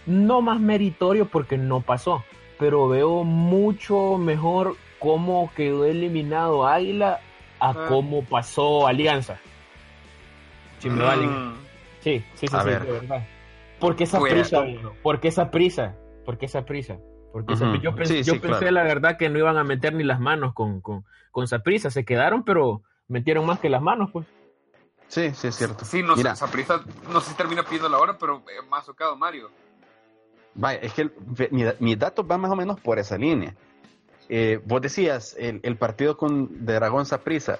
no 0.05 0.41
más 0.41 0.59
meritorio 0.59 1.27
porque 1.27 1.57
no 1.57 1.81
pasó, 1.81 2.23
pero 2.59 2.88
veo 2.89 3.23
mucho 3.23 4.17
mejor 4.17 4.75
cómo 4.99 5.51
quedó 5.55 5.85
eliminado 5.85 6.67
Águila 6.67 7.19
a 7.59 7.69
Ah. 7.69 7.85
cómo 7.87 8.23
pasó 8.23 8.87
Alianza. 8.87 9.37
Si 10.79 10.89
me. 10.89 11.05
Mm. 11.15 11.53
Sí, 12.01 12.23
sí, 12.33 12.47
sí, 12.47 12.55
A 12.55 12.61
sí, 12.61 12.67
ver. 12.69 12.83
de 12.85 12.91
verdad. 12.94 13.27
¿Por 13.79 13.95
qué 13.95 14.03
esa 14.05 14.17
Fuera. 14.19 14.35
prisa? 14.35 14.63
¿Por 15.03 15.19
qué 15.19 15.27
esa 15.27 15.51
prisa? 15.51 15.95
¿Por 16.25 16.37
qué 16.39 16.47
esa 16.47 16.65
prisa? 16.65 16.97
Porque 17.31 17.54
yo 17.81 17.95
pensé, 17.95 18.16
Sí, 18.18 18.24
yo 18.24 18.33
sí, 18.33 18.39
pensé 18.39 18.60
claro. 18.60 18.72
la 18.72 18.83
verdad 18.83 19.18
que 19.18 19.30
no 19.30 19.39
iban 19.39 19.57
a 19.57 19.63
meter 19.63 19.94
ni 19.94 20.04
las 20.04 20.19
manos 20.19 20.54
con, 20.54 20.81
con, 20.81 21.06
con 21.31 21.48
Saprissa. 21.48 21.89
Se 21.89 22.04
quedaron, 22.04 22.44
pero 22.44 22.81
metieron 23.07 23.45
más 23.45 23.60
que 23.60 23.69
las 23.69 23.81
manos, 23.81 24.10
pues. 24.12 24.28
Sí, 25.07 25.31
sí, 25.33 25.48
es 25.48 25.56
cierto. 25.56 25.83
Sí, 25.86 26.04
no 26.04 26.16
Mira, 26.16 26.36
sé, 26.36 26.45
Saprissa 26.45 26.81
no 27.12 27.19
sé 27.22 27.31
si 27.31 27.36
termina 27.36 27.63
pidiendo 27.63 27.89
la 27.89 27.98
hora, 28.00 28.18
pero 28.18 28.38
eh, 28.50 28.66
más 28.69 28.86
tocado 28.86 29.16
Mario. 29.18 29.50
Vaya, 30.56 30.80
es 30.81 30.94
que 30.94 31.04
el- 31.04 31.13
mi- 31.51 31.63
mis 31.80 32.00
datos 32.00 32.25
van 32.28 32.42
más 32.42 32.51
o 32.51 32.56
menos 32.56 32.80
por 32.80 33.00
esa 33.00 33.18
línea. 33.18 33.56
Eh, 34.30 34.61
vos 34.66 34.81
decías, 34.81 35.35
el, 35.38 35.59
el 35.64 35.76
partido 35.78 36.16
con 36.18 36.66
de 36.66 36.73
Dragón 36.73 37.06
Saprissa, 37.06 37.59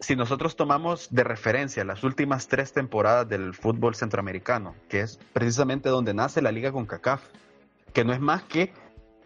si 0.00 0.16
nosotros 0.16 0.56
tomamos 0.56 1.08
de 1.12 1.22
referencia 1.22 1.84
las 1.84 2.02
últimas 2.02 2.48
tres 2.48 2.72
temporadas 2.72 3.28
del 3.28 3.54
fútbol 3.54 3.94
centroamericano, 3.94 4.74
que 4.88 5.00
es 5.00 5.18
precisamente 5.32 5.88
donde 5.88 6.14
nace 6.14 6.42
la 6.42 6.50
liga 6.50 6.72
con 6.72 6.86
CACAF, 6.86 7.22
que 7.92 8.04
no 8.04 8.12
es 8.12 8.20
más 8.20 8.42
que 8.42 8.72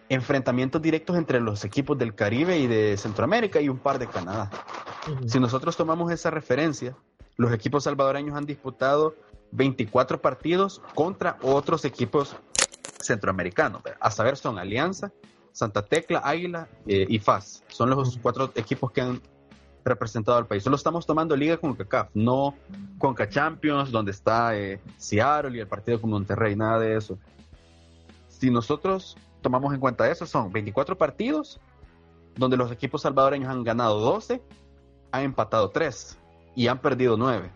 enfrentamientos 0.08 0.80
directos 0.80 1.16
entre 1.16 1.40
los 1.40 1.64
equipos 1.64 1.98
del 1.98 2.14
Caribe 2.14 2.58
y 2.58 2.66
de 2.66 2.96
Centroamérica 2.96 3.60
y 3.60 3.68
un 3.68 3.78
par 3.78 3.98
de 3.98 4.06
Canadá. 4.06 4.50
Si 5.26 5.40
nosotros 5.40 5.76
tomamos 5.76 6.12
esa 6.12 6.30
referencia, 6.30 6.96
los 7.36 7.52
equipos 7.52 7.84
salvadoreños 7.84 8.36
han 8.36 8.46
disputado 8.46 9.14
24 9.52 10.20
partidos 10.20 10.82
contra 10.94 11.38
otros 11.42 11.84
equipos 11.84 12.36
centroamericanos. 13.00 13.82
A 14.00 14.10
saber, 14.10 14.36
son 14.36 14.58
Alianza, 14.58 15.12
Santa 15.52 15.82
Tecla, 15.82 16.20
Águila 16.25 16.68
eh, 16.86 17.06
y 17.08 17.18
FAS. 17.18 17.62
Son 17.68 17.90
los 17.90 18.18
cuatro 18.18 18.50
equipos 18.54 18.90
que 18.92 19.00
han 19.00 19.20
representado 19.84 20.36
al 20.36 20.46
país. 20.46 20.62
Solo 20.62 20.76
estamos 20.76 21.06
tomando 21.06 21.36
liga 21.36 21.56
con 21.56 21.75
CACAF, 21.75 22.10
no 22.14 22.54
con 22.98 23.14
Champions, 23.14 23.90
donde 23.90 24.10
está 24.10 24.56
eh, 24.56 24.80
Seattle 24.96 25.56
y 25.56 25.60
el 25.60 25.68
partido 25.68 26.00
con 26.00 26.10
Monterrey, 26.10 26.56
nada 26.56 26.80
de 26.80 26.96
eso. 26.96 27.18
Si 28.38 28.50
nosotros 28.50 29.16
tomamos 29.40 29.73
en 29.73 29.81
cuenta 29.81 30.11
eso, 30.11 30.26
son 30.26 30.52
24 30.52 30.97
partidos 30.99 31.59
donde 32.35 32.59
los 32.59 32.71
equipos 32.71 33.02
salvadoreños 33.02 33.49
han 33.49 33.64
ganado 33.64 33.99
12, 34.00 34.43
han 35.11 35.23
empatado 35.23 35.71
3 35.71 36.19
y 36.55 36.69
han 36.69 36.78
perdido 36.78 37.16
9. 37.16 37.50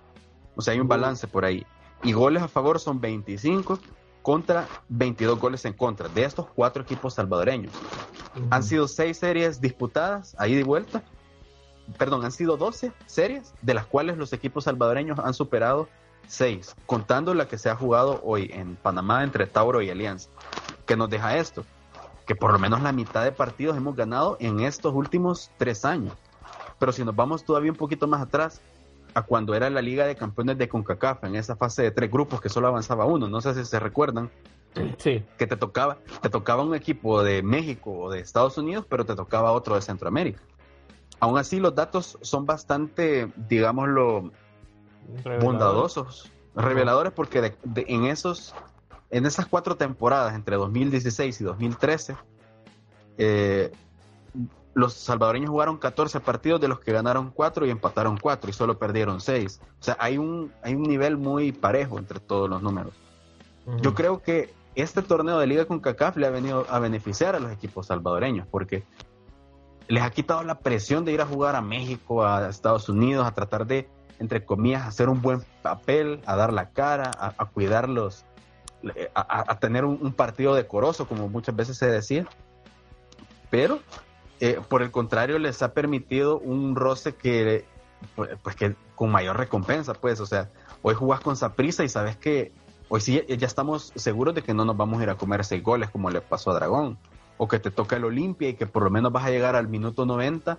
O 0.56 0.62
sea, 0.62 0.72
hay 0.72 0.80
un 0.80 0.88
balance 0.88 1.28
por 1.28 1.44
ahí. 1.44 1.66
Y 2.02 2.12
goles 2.12 2.42
a 2.42 2.48
favor 2.48 2.80
son 2.80 2.98
25 2.98 3.78
contra 4.22 4.68
22 4.88 5.38
goles 5.38 5.64
en 5.66 5.74
contra 5.74 6.08
de 6.08 6.24
estos 6.24 6.46
cuatro 6.54 6.82
equipos 6.82 7.14
salvadoreños. 7.14 7.72
Han 8.50 8.62
sido 8.62 8.88
6 8.88 9.16
series 9.16 9.60
disputadas, 9.60 10.34
ahí 10.38 10.54
de 10.54 10.64
vuelta. 10.64 11.02
Perdón, 11.98 12.24
han 12.24 12.32
sido 12.32 12.56
12 12.56 12.92
series, 13.04 13.52
de 13.60 13.74
las 13.74 13.84
cuales 13.84 14.16
los 14.16 14.32
equipos 14.32 14.64
salvadoreños 14.64 15.18
han 15.18 15.34
superado 15.34 15.88
6, 16.28 16.76
contando 16.86 17.34
la 17.34 17.48
que 17.48 17.58
se 17.58 17.68
ha 17.68 17.76
jugado 17.76 18.20
hoy 18.22 18.50
en 18.54 18.76
Panamá 18.76 19.24
entre 19.24 19.46
Tauro 19.46 19.82
y 19.82 19.90
Alianza. 19.90 20.30
¿Qué 20.90 20.96
nos 20.96 21.08
deja 21.08 21.36
esto? 21.36 21.64
Que 22.26 22.34
por 22.34 22.52
lo 22.52 22.58
menos 22.58 22.82
la 22.82 22.90
mitad 22.90 23.22
de 23.22 23.30
partidos 23.30 23.76
hemos 23.76 23.94
ganado 23.94 24.36
en 24.40 24.58
estos 24.58 24.92
últimos 24.92 25.52
3 25.56 25.84
años. 25.84 26.14
Pero 26.80 26.90
si 26.90 27.04
nos 27.04 27.14
vamos 27.14 27.44
todavía 27.44 27.70
un 27.70 27.76
poquito 27.76 28.08
más 28.08 28.20
atrás, 28.20 28.60
a 29.14 29.22
cuando 29.22 29.54
era 29.54 29.70
la 29.70 29.82
Liga 29.82 30.04
de 30.04 30.16
Campeones 30.16 30.58
de 30.58 30.68
CONCACAF, 30.68 31.22
en 31.22 31.36
esa 31.36 31.54
fase 31.54 31.82
de 31.84 31.92
tres 31.92 32.10
grupos 32.10 32.40
que 32.40 32.48
solo 32.48 32.66
avanzaba 32.66 33.04
uno, 33.04 33.28
no 33.28 33.40
sé 33.40 33.54
si 33.54 33.64
se 33.64 33.78
recuerdan, 33.78 34.32
Sí. 34.98 35.24
Que 35.38 35.46
te 35.46 35.56
tocaba, 35.56 35.98
te 36.22 36.28
tocaba 36.28 36.64
un 36.64 36.74
equipo 36.74 37.22
de 37.22 37.40
México 37.44 37.92
o 37.92 38.10
de 38.10 38.18
Estados 38.18 38.58
Unidos, 38.58 38.84
pero 38.88 39.04
te 39.06 39.14
tocaba 39.14 39.52
otro 39.52 39.76
de 39.76 39.82
Centroamérica. 39.82 40.42
Aún 41.20 41.38
así, 41.38 41.60
los 41.60 41.76
datos 41.76 42.18
son 42.20 42.46
bastante, 42.46 43.30
digámoslo, 43.36 44.32
bondadosos, 45.40 46.32
reveladores, 46.56 47.12
porque 47.12 47.40
de- 47.40 47.56
de- 47.62 47.84
en 47.88 48.06
esos, 48.06 48.54
en 49.10 49.26
esas 49.26 49.46
cuatro 49.46 49.76
temporadas 49.76 50.34
entre 50.34 50.56
2016 50.56 51.40
y 51.40 51.44
2013, 51.44 52.16
eh, 53.18 53.72
los 54.74 54.94
salvadoreños 54.94 55.50
jugaron 55.50 55.78
14 55.78 56.20
partidos 56.20 56.60
de 56.60 56.68
los 56.68 56.80
que 56.80 56.92
ganaron 56.92 57.30
4 57.30 57.66
y 57.66 57.70
empataron 57.70 58.16
4 58.16 58.50
y 58.50 58.52
solo 58.52 58.78
perdieron 58.78 59.20
6. 59.20 59.60
O 59.62 59.82
sea, 59.82 59.96
hay 59.98 60.16
un, 60.16 60.52
hay 60.62 60.74
un 60.74 60.84
nivel 60.84 61.16
muy 61.16 61.52
parejo 61.52 61.98
entre 61.98 62.20
todos 62.20 62.48
los 62.48 62.62
números. 62.62 62.92
Yo 63.82 63.94
creo 63.94 64.22
que 64.22 64.52
este 64.74 65.02
torneo 65.02 65.38
de 65.38 65.46
Liga 65.46 65.64
con 65.64 65.80
CACAF 65.80 66.16
le 66.16 66.26
ha 66.26 66.30
venido 66.30 66.66
a 66.68 66.78
beneficiar 66.78 67.36
a 67.36 67.40
los 67.40 67.52
equipos 67.52 67.86
salvadoreños 67.86 68.46
porque 68.46 68.84
les 69.88 70.02
ha 70.02 70.10
quitado 70.10 70.42
la 70.44 70.60
presión 70.60 71.04
de 71.04 71.12
ir 71.12 71.20
a 71.20 71.26
jugar 71.26 71.56
a 71.56 71.60
México, 71.60 72.24
a 72.24 72.48
Estados 72.48 72.88
Unidos, 72.88 73.26
a 73.26 73.32
tratar 73.32 73.66
de, 73.66 73.88
entre 74.18 74.44
comillas, 74.44 74.86
hacer 74.86 75.08
un 75.08 75.20
buen 75.20 75.42
papel, 75.62 76.20
a 76.26 76.36
dar 76.36 76.52
la 76.52 76.70
cara, 76.70 77.10
a, 77.18 77.34
a 77.36 77.44
cuidarlos, 77.46 78.24
a, 78.29 78.29
a- 79.14 79.44
a 79.52 79.58
tener 79.58 79.84
un, 79.84 79.98
un 80.00 80.12
partido 80.12 80.54
decoroso, 80.54 81.06
como 81.06 81.28
muchas 81.28 81.54
veces 81.56 81.76
se 81.76 81.86
decía. 81.86 82.26
Pero, 83.50 83.80
eh, 84.40 84.60
por 84.68 84.82
el 84.82 84.90
contrario, 84.90 85.38
les 85.38 85.62
ha 85.62 85.72
permitido 85.72 86.38
un 86.38 86.76
roce 86.76 87.14
que, 87.14 87.64
pues, 88.14 88.30
pues, 88.42 88.56
que 88.56 88.74
con 88.94 89.10
mayor 89.10 89.36
recompensa, 89.36 89.94
pues, 89.94 90.20
o 90.20 90.26
sea, 90.26 90.50
hoy 90.82 90.94
jugás 90.94 91.20
con 91.20 91.36
Saprisa 91.36 91.84
y 91.84 91.88
sabes 91.88 92.16
que 92.16 92.52
hoy 92.88 93.00
sí 93.00 93.22
ya 93.28 93.46
estamos 93.46 93.92
seguros 93.96 94.34
de 94.34 94.42
que 94.42 94.54
no 94.54 94.64
nos 94.64 94.76
vamos 94.76 95.00
a 95.00 95.02
ir 95.04 95.10
a 95.10 95.16
comer 95.16 95.44
seis 95.44 95.62
goles 95.62 95.90
como 95.90 96.10
le 96.10 96.20
pasó 96.20 96.50
a 96.50 96.54
Dragón, 96.54 96.98
o 97.38 97.48
que 97.48 97.58
te 97.58 97.70
toca 97.70 97.96
el 97.96 98.04
Olimpia 98.04 98.48
y 98.50 98.54
que 98.54 98.66
por 98.66 98.82
lo 98.84 98.90
menos 98.90 99.12
vas 99.12 99.24
a 99.24 99.30
llegar 99.30 99.56
al 99.56 99.68
minuto 99.68 100.04
90 100.06 100.58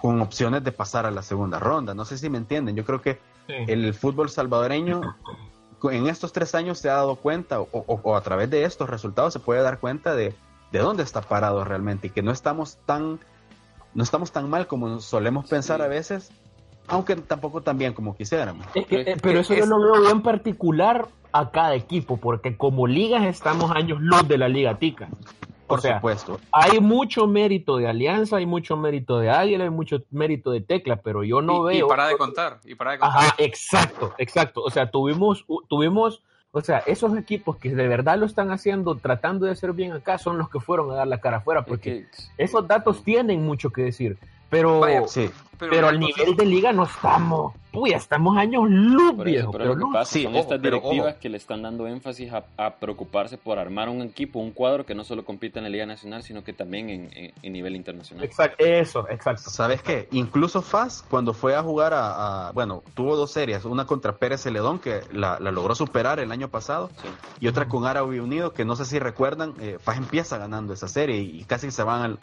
con 0.00 0.20
opciones 0.20 0.64
de 0.64 0.72
pasar 0.72 1.06
a 1.06 1.10
la 1.10 1.22
segunda 1.22 1.58
ronda. 1.58 1.94
No 1.94 2.04
sé 2.04 2.16
si 2.18 2.28
me 2.30 2.38
entienden, 2.38 2.76
yo 2.76 2.84
creo 2.84 3.00
que 3.00 3.18
Sí. 3.46 3.54
el 3.66 3.94
fútbol 3.94 4.28
salvadoreño 4.30 5.00
en 5.84 6.06
estos 6.08 6.32
tres 6.32 6.54
años 6.54 6.78
se 6.78 6.90
ha 6.90 6.94
dado 6.94 7.16
cuenta, 7.16 7.60
o, 7.60 7.68
o- 7.72 8.00
o 8.02 8.16
a 8.16 8.20
través 8.22 8.50
de 8.50 8.64
estos 8.64 8.88
resultados 8.90 9.32
se 9.32 9.40
puede 9.40 9.62
dar 9.62 9.78
cuenta 9.78 10.14
de, 10.14 10.34
de 10.72 10.78
dónde 10.78 11.02
está 11.02 11.20
parado 11.22 11.64
realmente 11.64 12.08
y 12.08 12.10
que 12.10 12.22
no 12.22 12.32
estamos 12.32 12.76
tan, 12.86 13.18
no 13.94 14.02
estamos 14.02 14.32
tan 14.32 14.48
mal 14.50 14.66
como 14.66 15.00
solemos 15.00 15.46
pensar 15.48 15.78
Sí. 15.78 15.84
a 15.84 15.88
veces, 15.88 16.30
aunque 16.88 17.16
tampoco 17.16 17.62
tan 17.62 17.78
bien 17.78 17.92
como 17.94 18.16
quisiéramos. 18.16 18.66
Es 18.74 18.86
que, 18.86 18.96
Pero 18.98 19.10
eh, 19.10 19.16
pero 19.22 19.40
eso 19.40 19.54
yo 19.54 19.66
lo 19.66 19.80
veo 19.80 20.00
bien 20.02 20.22
particular 20.22 21.08
a 21.32 21.50
cada 21.50 21.74
equipo, 21.74 22.16
porque 22.16 22.56
como 22.56 22.86
ligas 22.86 23.22
estamos 23.24 23.70
años 23.70 24.00
luz 24.00 24.26
de 24.28 24.36
la 24.38 24.48
Liga 24.48 24.78
Tica. 24.78 25.08
O 25.70 25.74
Por 25.74 25.80
sea, 25.82 25.96
supuesto. 25.96 26.40
hay 26.50 26.80
mucho 26.80 27.28
mérito 27.28 27.76
de 27.76 27.86
Alianza, 27.86 28.38
hay 28.38 28.46
mucho 28.46 28.76
mérito 28.76 29.20
de 29.20 29.30
Águila, 29.30 29.62
hay 29.64 29.70
mucho 29.70 30.02
mérito 30.10 30.50
de 30.50 30.60
Tecla, 30.60 30.96
pero 30.96 31.22
yo 31.22 31.40
no 31.42 31.70
y, 31.70 31.76
y 31.76 31.78
veo. 31.78 31.88
para 31.88 32.08
de 32.08 32.16
contar, 32.16 32.58
y 32.64 32.74
para 32.74 32.92
de 32.92 32.98
contar. 32.98 33.18
Ajá, 33.22 33.34
exacto, 33.38 34.12
exacto. 34.18 34.62
O 34.62 34.70
sea, 34.70 34.90
tuvimos, 34.90 35.44
tuvimos, 35.68 36.22
o 36.50 36.60
sea, 36.60 36.78
esos 36.86 37.16
equipos 37.16 37.56
que 37.58 37.70
de 37.74 37.86
verdad 37.86 38.18
lo 38.18 38.26
están 38.26 38.50
haciendo, 38.50 38.96
tratando 38.96 39.46
de 39.46 39.52
hacer 39.52 39.72
bien 39.72 39.92
acá, 39.92 40.18
son 40.18 40.38
los 40.38 40.50
que 40.50 40.58
fueron 40.58 40.90
a 40.90 40.94
dar 40.94 41.06
la 41.06 41.20
cara 41.20 41.36
afuera, 41.36 41.64
porque 41.64 42.06
Porque 42.10 42.32
esos 42.36 42.66
datos 42.66 43.04
tienen 43.04 43.44
mucho 43.44 43.70
que 43.70 43.82
decir. 43.82 44.18
Pero, 44.50 44.80
Vaya, 44.80 45.06
Sí, 45.08 45.30
pero 45.58 45.88
al 45.88 45.94
entonces- 45.96 46.16
nivel 46.18 46.36
de 46.36 46.44
liga 46.46 46.72
no 46.72 46.84
estamos. 46.84 47.54
Uy, 47.72 47.92
estamos 47.92 48.36
años 48.36 48.64
luz, 48.68 49.12
Por 49.14 49.26
viejo. 49.26 49.52
pero 49.52 49.62
pero 49.64 49.74
lo 49.76 49.78
que 49.78 49.86
no. 49.86 49.92
pasa 49.92 50.10
sí, 50.12 50.22
son 50.24 50.32
ojo, 50.32 50.40
estas 50.40 50.58
pero 50.60 50.78
directivas 50.80 51.14
que 51.16 51.28
le 51.28 51.36
están 51.36 51.62
dando 51.62 51.86
énfasis 51.86 52.32
a, 52.32 52.44
a 52.56 52.74
preocuparse 52.80 53.38
por 53.38 53.60
armar 53.60 53.88
un 53.88 54.02
equipo, 54.02 54.40
un 54.40 54.50
cuadro 54.50 54.84
que 54.84 54.96
no 54.96 55.04
solo 55.04 55.24
compita 55.24 55.60
en 55.60 55.64
la 55.64 55.68
Liga 55.70 55.86
Nacional, 55.86 56.24
sino 56.24 56.42
que 56.42 56.52
también 56.52 56.90
en, 56.90 57.10
en- 57.16 57.32
en 57.40 57.52
nivel 57.52 57.76
internacional. 57.76 58.24
Exacto, 58.24 58.64
eso, 58.64 59.06
exacto. 59.08 59.50
¿Sabes 59.50 59.82
qué? 59.82 60.08
Incluso 60.10 60.62
Faz, 60.62 61.04
cuando 61.08 61.32
fue 61.32 61.54
a 61.54 61.62
jugar 61.62 61.92
a, 61.94 62.48
a- 62.48 62.52
Bueno, 62.52 62.82
tuvo 62.94 63.14
dos 63.14 63.30
series, 63.30 63.64
una 63.64 63.84
contra 63.86 64.16
Pérez 64.16 64.42
Celedón, 64.42 64.80
que 64.80 65.02
la, 65.12 65.38
la 65.38 65.52
logró 65.52 65.76
superar 65.76 66.18
el 66.18 66.32
año 66.32 66.48
pasado, 66.48 66.90
Sí. 67.00 67.08
y 67.38 67.46
otra 67.46 67.68
con 67.68 67.86
Árabe 67.86 68.20
Unido, 68.20 68.52
que 68.52 68.64
no 68.64 68.74
sé 68.74 68.84
si 68.84 68.98
recuerdan, 68.98 69.54
eh, 69.60 69.78
Faz 69.80 69.98
empieza 69.98 70.38
ganando 70.38 70.72
esa 70.72 70.88
serie 70.88 71.18
y, 71.18 71.44
casi 71.44 71.70
se 71.70 71.84
van 71.84 72.02
al... 72.02 72.18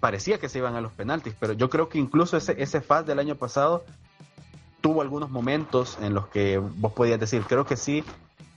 Parecía 0.00 0.38
que 0.38 0.48
se 0.48 0.58
iban 0.58 0.76
a 0.76 0.80
los 0.80 0.92
penaltis, 0.92 1.34
pero 1.38 1.52
yo 1.52 1.68
creo 1.68 1.88
que 1.88 1.98
incluso 1.98 2.36
ese, 2.36 2.54
ese 2.62 2.80
Faz 2.80 3.06
del 3.06 3.18
año 3.18 3.34
pasado 3.34 3.84
tuvo 4.80 5.02
algunos 5.02 5.30
momentos 5.30 5.98
en 6.00 6.14
los 6.14 6.28
que 6.28 6.58
vos 6.58 6.92
podías 6.92 7.18
decir, 7.18 7.42
creo 7.48 7.64
que 7.66 7.76
sí, 7.76 8.04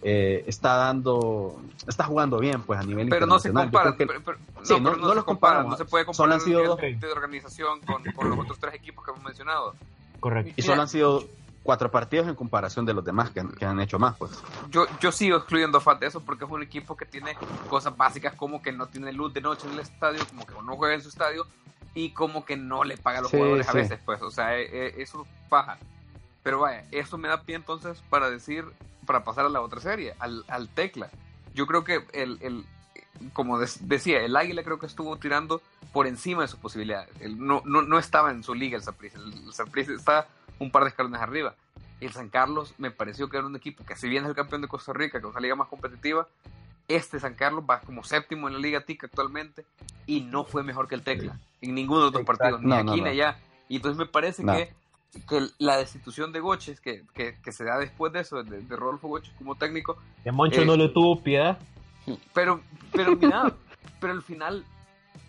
eh, 0.04 0.44
está 0.46 0.76
dando, 0.76 1.60
está 1.88 2.04
jugando 2.04 2.38
bien, 2.38 2.62
pues 2.62 2.80
a 2.80 2.84
nivel 2.84 3.10
pero 3.10 3.26
no 3.26 3.40
se 3.40 3.50
internacional. 3.50 3.96
Compara, 3.96 3.98
que- 3.98 4.06
pero- 4.08 4.38
pero- 4.54 4.66
Sí, 4.66 4.74
no, 4.74 4.80
no- 4.80 4.90
pero 4.92 5.02
no 5.04 5.10
se 5.10 5.16
los 5.16 5.24
compara, 5.24 5.64
no 5.64 5.78
se 5.78 5.86
puede 5.86 6.04
Solo 6.06 6.14
comparar 6.18 6.34
han 6.34 6.42
sido 6.42 6.62
el 6.62 6.68
dos. 6.68 6.78
nivel 6.82 7.00
de 7.00 7.12
organización 7.12 7.80
con, 7.82 8.04
con 8.14 8.30
los 8.30 8.40
otros 8.40 8.60
tres 8.60 8.74
equipos 8.76 9.04
que 9.06 9.12
hemos 9.12 9.24
mencionado. 9.24 9.74
Correcto. 10.20 10.54
y 10.56 10.62
solo 10.64 10.82
han 10.82 10.88
sido 10.88 11.24
cuatro 11.68 11.92
partidos 11.92 12.30
en 12.30 12.36
comparación 12.36 12.86
de 12.86 12.94
los 12.94 13.04
demás 13.04 13.30
que 13.32 13.42
han, 13.42 13.50
que 13.52 13.66
han 13.66 13.78
hecho 13.82 14.00
más, 14.00 14.16
pues. 14.16 14.32
Yo, 14.70 14.86
yo 15.02 15.12
sigo 15.12 15.36
excluyendo 15.36 15.80
a 15.80 15.82
FAT 15.82 16.00
de 16.00 16.08
eso 16.08 16.22
porque 16.22 16.46
es 16.46 16.50
un 16.50 16.64
equipo 16.64 16.96
que 16.96 17.06
tiene 17.06 17.36
cosas 17.70 17.98
básicas 17.98 18.34
como 18.36 18.62
que 18.62 18.72
no 18.72 18.88
tiene 18.88 19.12
luz 19.12 19.34
de 19.34 19.42
noche 19.42 19.68
en 19.68 19.74
el 19.74 19.80
estadio, 19.80 20.26
como 20.30 20.46
que 20.48 20.54
no 20.66 20.78
juega 20.78 20.96
en 20.96 21.02
su 21.02 21.10
estadio 21.10 21.46
y 21.94 22.12
como 22.12 22.46
que 22.46 22.56
no 22.56 22.86
le 22.86 22.96
paga 22.96 23.20
a 23.20 23.22
los 23.22 23.32
Sí, 23.32 23.36
jugadores 23.36 23.68
a 23.68 23.74
sí. 23.74 23.78
veces, 23.80 24.00
pues, 24.06 24.22
o 24.22 24.32
sea, 24.32 24.58
eh, 24.58 24.70
eh, 24.72 24.94
eso 25.00 25.28
paja. 25.50 25.78
Pero 26.42 26.62
vaya, 26.62 26.86
eso 26.92 27.18
me 27.18 27.28
da 27.28 27.42
pie 27.42 27.56
entonces 27.58 28.02
para 28.10 28.30
decir, 28.30 28.64
para 29.06 29.26
pasar 29.26 29.46
a 29.46 29.50
la 29.50 29.60
otra 29.60 29.82
serie, 29.82 30.14
al, 30.20 30.46
al 30.48 30.70
Tecla. 30.70 31.10
Yo 31.54 31.68
creo 31.68 31.84
que 31.84 32.06
el, 32.14 32.38
el 32.42 32.66
como 33.34 33.60
decía, 33.60 34.22
el 34.22 34.36
Águila 34.36 34.64
creo 34.64 34.80
que 34.80 34.86
estuvo 34.86 35.16
tirando 35.18 35.62
por 35.94 36.08
encima 36.08 36.42
de 36.44 36.48
sus 36.48 36.60
posibilidades. 36.60 37.10
Él 37.22 37.38
no, 37.40 37.62
no, 37.66 37.82
no 37.82 37.98
estaba 38.00 38.32
en 38.32 38.44
su 38.44 38.54
liga 38.54 38.78
el 38.78 38.84
Saprissa. 38.84 39.18
El 39.20 39.54
Saprissa 39.54 39.94
está 39.94 40.28
un 40.60 40.72
par 40.72 40.84
de 40.84 40.90
escalones 40.90 41.22
arriba. 41.22 41.56
El 42.00 42.12
San 42.12 42.30
Carlos 42.30 42.74
me 42.78 42.92
pareció 42.92 43.30
que 43.30 43.38
era 43.38 43.46
un 43.48 43.56
equipo 43.56 43.84
que 43.86 43.96
si 43.96 44.08
bien 44.08 44.24
es 44.24 44.30
el 44.30 44.36
campeón 44.36 44.62
de 44.62 44.68
Costa 44.68 44.94
Rica, 44.94 45.20
que 45.20 45.26
es 45.28 45.32
una 45.32 45.40
liga 45.42 45.56
más 45.56 45.68
competitiva, 45.68 46.28
este 46.88 47.20
San 47.20 47.34
Carlos 47.34 47.64
va 47.70 47.82
como 47.82 48.04
séptimo 48.04 48.48
en 48.48 48.54
la 48.54 48.60
Liga 48.60 48.82
TICA 48.82 49.08
actualmente 49.08 49.66
y 50.06 50.22
no 50.22 50.46
fue 50.46 50.64
mejor 50.64 50.88
que 50.88 50.96
el 50.96 51.02
Tecla 51.04 51.38
en 51.62 51.76
ninguno 51.76 52.00
de 52.00 52.06
los 52.06 52.14
dos 52.14 52.24
partidos, 52.24 52.62
ni 52.62 52.68
No, 52.70 52.76
aquí 52.76 52.92
ni 52.92 53.02
no. 53.02 53.08
allá. 53.08 53.40
Y 53.68 53.78
entonces 53.78 53.98
me 53.98 54.06
parece 54.06 54.44
No. 54.44 54.54
que, 54.54 54.72
que 55.28 55.48
la 55.58 55.76
destitución 55.78 56.32
de 56.32 56.40
Goches, 56.40 56.80
que, 56.80 57.04
que, 57.14 57.36
que 57.44 57.52
se 57.52 57.64
da 57.66 57.78
después 57.80 58.14
de 58.14 58.20
eso, 58.22 58.42
de, 58.44 58.62
de 58.62 58.76
Rodolfo 58.76 59.08
Goches 59.08 59.34
como 59.38 59.56
técnico, 59.56 59.98
Que 60.24 60.32
Moncho 60.32 60.62
Eh, 60.62 60.66
no 60.66 60.76
le 60.78 60.88
tuvo 60.90 61.22
piedad. 61.22 61.58
pero, 62.34 62.62
pero 62.94 63.16
mira, 63.16 63.54
pero 64.00 64.14
al 64.14 64.22
final, 64.22 64.66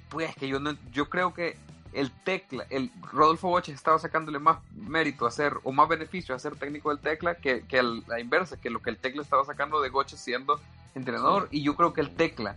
pues 0.08 0.34
que 0.36 0.48
yo 0.48 0.60
no, 0.60 0.76
yo 0.92 1.08
creo 1.08 1.34
que 1.34 1.56
el 1.92 2.10
Tecla, 2.10 2.66
el 2.70 2.90
Rodolfo 3.12 3.48
Boches 3.48 3.74
estaba 3.74 3.98
sacándole 3.98 4.38
más 4.38 4.58
mérito 4.74 5.26
a 5.26 5.30
ser, 5.30 5.54
o 5.62 5.72
más 5.72 5.88
beneficio 5.88 6.34
a 6.34 6.38
ser 6.38 6.56
técnico 6.56 6.90
del 6.90 6.98
Tecla 6.98 7.36
que, 7.36 7.62
que 7.66 7.82
la 7.82 8.20
inversa, 8.20 8.60
que 8.60 8.70
lo 8.70 8.80
que 8.80 8.90
el 8.90 8.98
Tecla 8.98 9.22
estaba 9.22 9.44
sacando 9.44 9.80
de 9.80 9.88
Goches 9.88 10.20
siendo 10.20 10.60
entrenador. 10.94 11.48
Y 11.50 11.62
yo 11.62 11.76
creo 11.76 11.92
que 11.92 12.00
el 12.00 12.14
Tecla, 12.14 12.56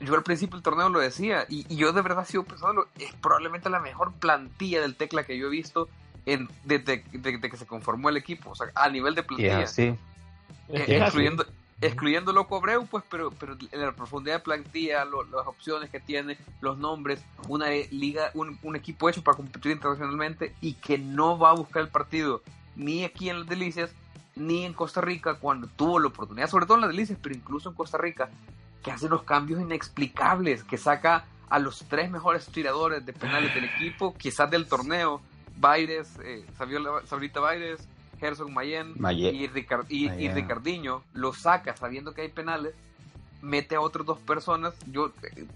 yo 0.00 0.14
al 0.14 0.22
principio 0.22 0.56
del 0.56 0.62
torneo 0.62 0.88
lo 0.88 0.98
decía, 0.98 1.46
y, 1.48 1.64
y 1.72 1.76
yo 1.76 1.92
de 1.92 2.02
verdad 2.02 2.26
sigo 2.26 2.44
pensando, 2.44 2.88
es 2.98 3.12
probablemente 3.14 3.70
la 3.70 3.80
mejor 3.80 4.12
plantilla 4.14 4.80
del 4.80 4.96
Tecla 4.96 5.24
que 5.24 5.38
yo 5.38 5.46
he 5.46 5.50
visto 5.50 5.88
en, 6.26 6.48
desde, 6.64 7.02
que 7.02 7.56
se 7.56 7.66
conformó 7.66 8.08
el 8.08 8.16
equipo, 8.16 8.50
o 8.50 8.54
sea, 8.54 8.70
a 8.74 8.88
nivel 8.88 9.14
de 9.14 9.22
plantilla. 9.22 9.64
Eh, 10.72 10.84
que 10.86 10.98
excluyendo, 10.98 11.44
excluyendo 11.80 12.32
Loco 12.32 12.56
Abreu, 12.56 12.86
pues, 12.86 13.04
pero, 13.10 13.30
pero 13.30 13.56
en 13.72 13.80
la 13.80 13.92
profundidad 13.92 14.36
de 14.36 14.40
plantilla, 14.40 15.04
las 15.04 15.46
opciones 15.46 15.90
que 15.90 16.00
tiene, 16.00 16.38
los 16.60 16.78
nombres, 16.78 17.22
una 17.48 17.68
liga, 17.90 18.30
un, 18.34 18.76
equipo 18.76 19.08
hecho 19.08 19.22
para 19.22 19.36
competir 19.36 19.72
internacionalmente 19.72 20.54
y 20.60 20.74
que 20.74 20.98
no 20.98 21.38
va 21.38 21.50
a 21.50 21.54
buscar 21.54 21.82
el 21.82 21.88
partido 21.88 22.42
ni 22.76 23.04
aquí 23.04 23.28
en 23.30 23.40
las 23.40 23.48
Delicias, 23.48 23.90
ni 24.36 24.64
en 24.64 24.72
Costa 24.72 25.00
Rica 25.00 25.34
cuando 25.34 25.66
tuvo 25.68 25.98
la 25.98 26.08
oportunidad, 26.08 26.48
sobre 26.48 26.66
todo 26.66 26.76
en 26.76 26.82
las 26.82 26.90
Delicias, 26.90 27.18
pero 27.20 27.34
incluso 27.34 27.70
en 27.70 27.74
Costa 27.74 27.98
Rica, 27.98 28.30
que 28.82 28.90
hace 28.90 29.06
unos 29.06 29.22
cambios 29.22 29.60
inexplicables, 29.60 30.64
que 30.64 30.78
saca 30.78 31.24
a 31.48 31.58
los 31.58 31.84
tres 31.88 32.10
mejores 32.10 32.46
tiradores 32.46 33.04
de 33.04 33.12
penales 33.12 33.54
del 33.54 33.64
equipo, 33.64 34.14
quizás 34.16 34.50
del 34.50 34.66
torneo, 34.66 35.20
Baires, 35.56 36.18
eh, 36.22 36.46
Sabrita 37.04 37.40
Baires, 37.40 37.86
Herzog 38.20 38.50
Mayen 38.50 38.94
Maye- 38.98 39.32
y, 39.32 39.48
Ricard- 39.48 39.86
y. 39.88 40.08
Ricardiño, 40.28 41.02
lo 41.12 41.32
saca 41.32 41.76
sabiendo 41.76 42.12
que 42.14 42.22
hay 42.22 42.28
penales, 42.28 42.74
mete 43.42 43.74
a 43.76 43.80
otras 43.80 44.04
dos 44.06 44.18
personas, 44.18 44.74
yo, 44.86 45.12
eh, 45.22 45.46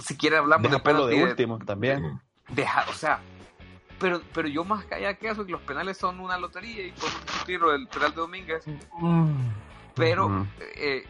si 0.00 0.16
quiere 0.16 0.36
hablamos 0.36 0.70
Deja 0.70 1.06
de 1.06 1.24
último 1.24 1.58
también. 1.58 2.20
deja- 2.48 2.86
o 2.88 2.92
sea, 2.94 3.20
pero, 3.98 4.20
pero 4.34 4.48
yo 4.48 4.64
más 4.64 4.84
que 4.84 4.94
allá 4.94 5.14
que 5.14 5.28
eso, 5.28 5.44
que 5.44 5.52
los 5.52 5.60
penales 5.62 5.96
son 5.98 6.20
una 6.20 6.38
lotería 6.38 6.86
y 6.86 6.90
con 6.92 7.10
un 7.10 7.46
tiro 7.46 7.70
del 7.72 7.86
penal 7.88 8.10
de 8.10 8.16
Domínguez, 8.16 8.64
Mm. 9.00 9.30
pero 9.94 10.26
Ujú. 10.26 10.46
eh, 10.76 11.04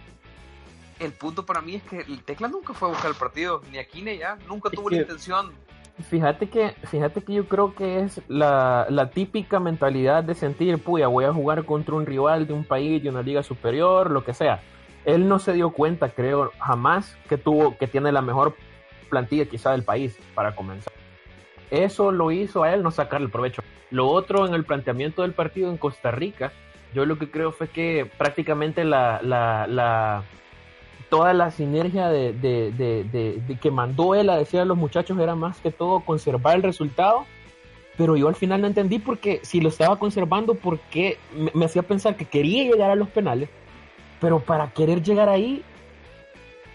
el 0.98 1.12
punto 1.12 1.44
para 1.44 1.60
mí 1.60 1.76
es 1.76 1.82
que 1.82 1.98
el 2.00 2.22
Tecla 2.22 2.48
nunca 2.48 2.74
fue 2.74 2.88
a 2.88 2.92
buscar 2.92 3.10
el 3.10 3.16
partido, 3.16 3.62
ni 3.70 3.78
aquí 3.78 4.02
ni 4.02 4.12
allá, 4.12 4.38
nunca 4.48 4.68
Es 4.70 4.74
tuvo 4.76 4.88
que- 4.88 4.96
la 4.96 5.02
intención. 5.02 5.52
Fíjate 6.00 6.48
que, 6.48 6.74
fíjate 6.84 7.22
que 7.22 7.34
yo 7.34 7.46
creo 7.46 7.74
que 7.74 8.00
es 8.00 8.20
la, 8.26 8.86
la 8.88 9.10
típica 9.10 9.60
mentalidad 9.60 10.24
de 10.24 10.34
sentir, 10.34 10.82
puya, 10.82 11.06
voy 11.06 11.26
a 11.26 11.32
jugar 11.32 11.64
contra 11.64 11.94
un 11.94 12.06
rival 12.06 12.46
de 12.46 12.54
un 12.54 12.64
país, 12.64 13.02
de 13.02 13.10
una 13.10 13.22
liga 13.22 13.42
superior, 13.42 14.10
lo 14.10 14.24
que 14.24 14.32
sea. 14.32 14.62
él 15.04 15.28
no 15.28 15.38
se 15.38 15.52
dio 15.52 15.70
cuenta, 15.70 16.08
creo, 16.10 16.50
jamás 16.58 17.16
que 17.28 17.36
tuvo, 17.36 17.76
que 17.76 17.86
tiene 17.86 18.10
la 18.10 18.22
mejor 18.22 18.54
plantilla 19.10 19.44
quizá 19.44 19.72
del 19.72 19.84
país 19.84 20.18
para 20.34 20.54
comenzar. 20.54 20.92
Eso 21.70 22.10
lo 22.10 22.30
hizo 22.30 22.62
a 22.62 22.72
él 22.72 22.82
no 22.82 22.90
sacar 22.90 23.20
el 23.20 23.30
provecho. 23.30 23.62
Lo 23.90 24.08
otro 24.08 24.46
en 24.46 24.54
el 24.54 24.64
planteamiento 24.64 25.22
del 25.22 25.32
partido 25.32 25.70
en 25.70 25.76
Costa 25.76 26.10
Rica, 26.10 26.52
yo 26.94 27.04
lo 27.04 27.18
que 27.18 27.30
creo 27.30 27.52
fue 27.52 27.68
que 27.68 28.10
prácticamente 28.18 28.84
la, 28.84 29.20
la, 29.22 29.66
la 29.66 30.22
toda 31.12 31.34
la 31.34 31.50
sinergia 31.50 32.08
de, 32.08 32.32
de, 32.32 32.72
de, 32.72 33.04
de, 33.46 33.58
que 33.58 33.70
mandó 33.70 34.14
él 34.14 34.30
a 34.30 34.38
decir 34.38 34.60
a 34.60 34.64
los 34.64 34.78
muchachos 34.78 35.18
era 35.18 35.34
más 35.34 35.60
que 35.60 35.70
todo 35.70 36.00
conservar 36.00 36.56
el 36.56 36.62
resultado, 36.62 37.26
pero 37.98 38.16
yo 38.16 38.28
al 38.28 38.34
final 38.34 38.62
no 38.62 38.66
entendí 38.66 38.98
porque 38.98 39.40
si 39.42 39.60
lo 39.60 39.68
estaba 39.68 39.98
conservando, 39.98 40.54
porque 40.54 41.18
me, 41.36 41.50
me 41.52 41.66
hacía 41.66 41.82
pensar 41.82 42.16
que 42.16 42.24
quería 42.24 42.64
llegar 42.64 42.90
a 42.90 42.94
los 42.94 43.10
penales, 43.10 43.50
pero 44.22 44.40
para 44.40 44.70
querer 44.70 45.02
llegar 45.02 45.28
ahí, 45.28 45.62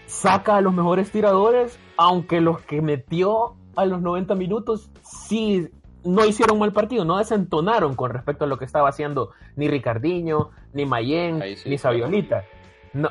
saca 0.06 0.54
a 0.54 0.60
los 0.60 0.72
mejores 0.72 1.10
tiradores, 1.10 1.76
aunque 1.96 2.40
los 2.40 2.60
que 2.60 2.80
metió 2.80 3.56
a 3.74 3.86
los 3.86 4.00
90 4.00 4.36
minutos 4.36 4.88
sí 5.02 5.68
no 6.04 6.24
hicieron 6.24 6.60
mal 6.60 6.72
partido, 6.72 7.04
no 7.04 7.18
desentonaron 7.18 7.96
con 7.96 8.12
respecto 8.12 8.44
a 8.44 8.46
lo 8.46 8.56
que 8.56 8.66
estaba 8.66 8.88
haciendo 8.88 9.32
ni 9.56 9.66
Ricardiño, 9.66 10.50
ni 10.74 10.86
Mayen, 10.86 11.42
sí, 11.56 11.68
ni 11.68 11.76
Saviolita. 11.76 12.44
No, 12.98 13.10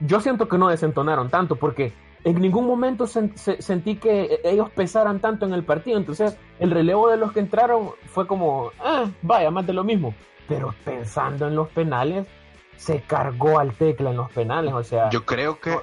yo 0.00 0.20
siento 0.20 0.48
que 0.48 0.58
no 0.58 0.68
desentonaron 0.68 1.30
tanto 1.30 1.56
porque 1.56 1.92
en 2.24 2.40
ningún 2.40 2.66
momento 2.66 3.06
se, 3.06 3.36
se, 3.36 3.60
sentí 3.62 3.96
que 3.96 4.40
ellos 4.44 4.70
pesaran 4.70 5.20
tanto 5.20 5.46
en 5.46 5.52
el 5.52 5.62
partido. 5.62 5.98
Entonces, 5.98 6.36
el 6.58 6.70
relevo 6.70 7.08
de 7.08 7.16
los 7.16 7.32
que 7.32 7.40
entraron 7.40 7.90
fue 8.06 8.26
como, 8.26 8.70
ah, 8.80 9.06
vaya, 9.22 9.50
más 9.50 9.66
de 9.66 9.72
lo 9.72 9.84
mismo. 9.84 10.14
Pero 10.48 10.74
pensando 10.84 11.46
en 11.46 11.54
los 11.54 11.68
penales, 11.68 12.26
se 12.76 13.00
cargó 13.00 13.58
al 13.58 13.72
tecla 13.72 14.10
en 14.10 14.16
los 14.16 14.30
penales. 14.30 14.74
O 14.74 14.82
sea, 14.82 15.10
yo 15.10 15.24
creo 15.24 15.60
que. 15.60 15.78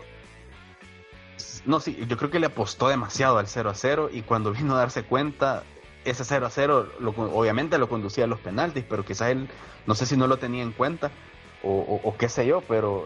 No, 1.66 1.80
sí, 1.80 2.06
yo 2.08 2.18
creo 2.18 2.30
que 2.32 2.40
le 2.40 2.48
apostó 2.48 2.90
demasiado 2.90 3.38
al 3.38 3.48
0 3.48 3.70
a 3.70 3.76
0 3.76 4.10
y 4.12 4.22
cuando 4.22 4.52
vino 4.52 4.76
a 4.76 4.80
darse 4.80 5.04
cuenta, 5.04 5.64
ese 6.06 6.24
0 6.24 6.48
a 6.48 6.50
0 6.50 6.88
lo, 7.00 7.12
obviamente 7.12 7.78
lo 7.78 7.88
conducía 7.88 8.24
a 8.24 8.28
los 8.28 8.40
penaltis, 8.40 8.84
pero 8.88 9.06
quizás 9.06 9.30
él, 9.30 9.48
no 9.86 9.94
sé 9.94 10.08
si 10.08 10.18
no 10.18 10.26
lo 10.26 10.38
tenía 10.38 10.64
en 10.64 10.72
cuenta 10.72 11.12
o, 11.64 11.70
o, 11.70 12.10
o 12.10 12.18
qué 12.18 12.30
sé 12.30 12.46
yo, 12.46 12.62
pero 12.62 13.06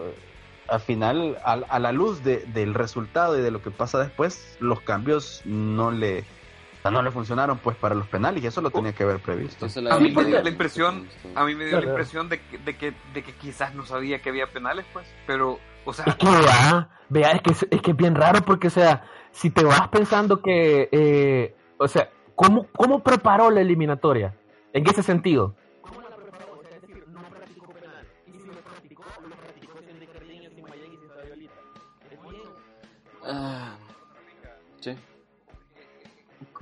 al 0.68 0.80
final, 0.80 1.38
a, 1.44 1.54
a 1.54 1.80
la 1.80 1.92
luz 1.92 2.24
de, 2.24 2.38
del 2.48 2.74
resultado 2.74 3.38
y 3.38 3.42
de 3.42 3.52
lo 3.52 3.62
que 3.62 3.72
pasa 3.72 4.00
después, 4.00 4.58
los 4.60 4.82
cambios 4.82 5.42
no 5.46 5.92
le 5.92 6.24
no 6.92 7.02
le 7.02 7.10
funcionaron 7.10 7.58
pues 7.58 7.76
para 7.76 7.96
los 7.96 8.08
penales 8.08 8.44
y 8.44 8.48
eso 8.48 8.62
lo 8.62 8.70
tenía 8.70 8.94
que 8.94 9.04
haber 9.04 9.20
previsto. 9.20 9.66
A 9.90 10.00
mí 10.00 10.12
me 10.12 10.24
dio 10.24 10.42
la 10.42 10.50
impresión, 10.50 11.08
a 11.34 11.44
mí 11.44 11.56
me 11.56 11.66
dio 11.66 11.80
la 11.80 11.88
impresión 11.88 12.30
de 12.30 12.40
que, 12.40 12.60
de 12.60 12.78
que, 12.78 12.94
de 13.14 13.24
que 13.24 13.34
quizás 13.34 13.74
no 13.74 13.86
sabía 13.86 14.22
que 14.22 14.30
había 14.30 14.48
penales 14.52 14.86
pues, 14.94 15.08
pero 15.26 15.60
o 15.84 15.94
sea, 15.94 16.06
es 16.06 16.16
que 16.16 16.28
vea, 16.28 16.90
vea 17.10 17.32
es 17.32 17.42
que 17.42 17.52
es 17.76 17.82
que 17.82 17.92
es 17.92 17.98
bien 17.98 18.14
raro 18.14 18.42
porque 18.44 18.68
o 18.68 18.72
sea, 18.72 19.04
si 19.32 19.50
te 19.50 19.64
vas 19.64 19.88
pensando 19.88 20.42
que 20.44 20.90
eh, 20.92 21.56
o 21.78 21.88
sea, 21.88 22.10
¿cómo, 22.36 22.68
¿cómo 22.76 23.02
preparó 23.02 23.50
la 23.50 23.62
eliminatoria? 23.62 24.36
¿En 24.74 24.88
ese 24.88 25.02
sentido? 25.02 25.56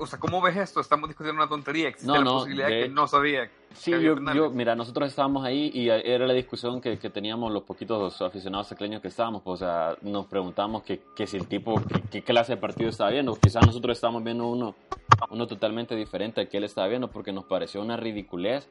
O 0.04 0.06
sea, 0.06 0.20
¿cómo 0.20 0.42
ves 0.42 0.58
esto? 0.58 0.82
Estamos 0.82 1.08
discutiendo 1.08 1.42
una 1.42 1.50
tontería. 1.50 1.88
Existe 1.88 2.08
no, 2.08 2.16
la 2.18 2.24
no, 2.24 2.34
posibilidad 2.40 2.68
de 2.68 2.82
que 2.82 2.90
no 2.90 3.08
sabía. 3.08 3.50
Sí, 3.74 3.92
yo, 3.92 4.16
yo, 4.34 4.50
mira, 4.50 4.76
nosotros 4.76 5.08
estábamos 5.08 5.46
ahí 5.46 5.72
y 5.74 5.88
era 5.88 6.28
la 6.28 6.34
discusión 6.34 6.82
que, 6.82 7.00
que 7.00 7.10
teníamos 7.10 7.54
los 7.54 7.64
poquitos 7.64 8.22
aficionados 8.22 8.68
tecleños 8.68 9.02
que 9.02 9.08
estábamos. 9.08 9.42
Pues, 9.44 9.62
o 9.62 9.66
sea, 9.66 9.96
nos 10.02 10.26
preguntamos 10.28 10.84
que, 10.84 11.02
que 11.16 11.26
si 11.26 11.38
el 11.38 11.48
tipo, 11.48 11.82
qué 12.12 12.22
clase 12.22 12.56
de 12.56 12.58
partido 12.58 12.90
estaba 12.90 13.12
viendo. 13.12 13.34
Quizás 13.36 13.66
nosotros 13.66 13.98
estábamos 13.98 14.26
viendo 14.26 14.46
uno, 14.46 14.76
uno 15.30 15.48
totalmente 15.48 15.96
diferente 15.96 16.42
al 16.42 16.50
que 16.50 16.58
él 16.58 16.66
estaba 16.66 16.88
viendo 16.90 17.10
porque 17.10 17.32
nos 17.32 17.46
pareció 17.46 17.82
una 17.82 17.96
ridiculez. 17.96 18.68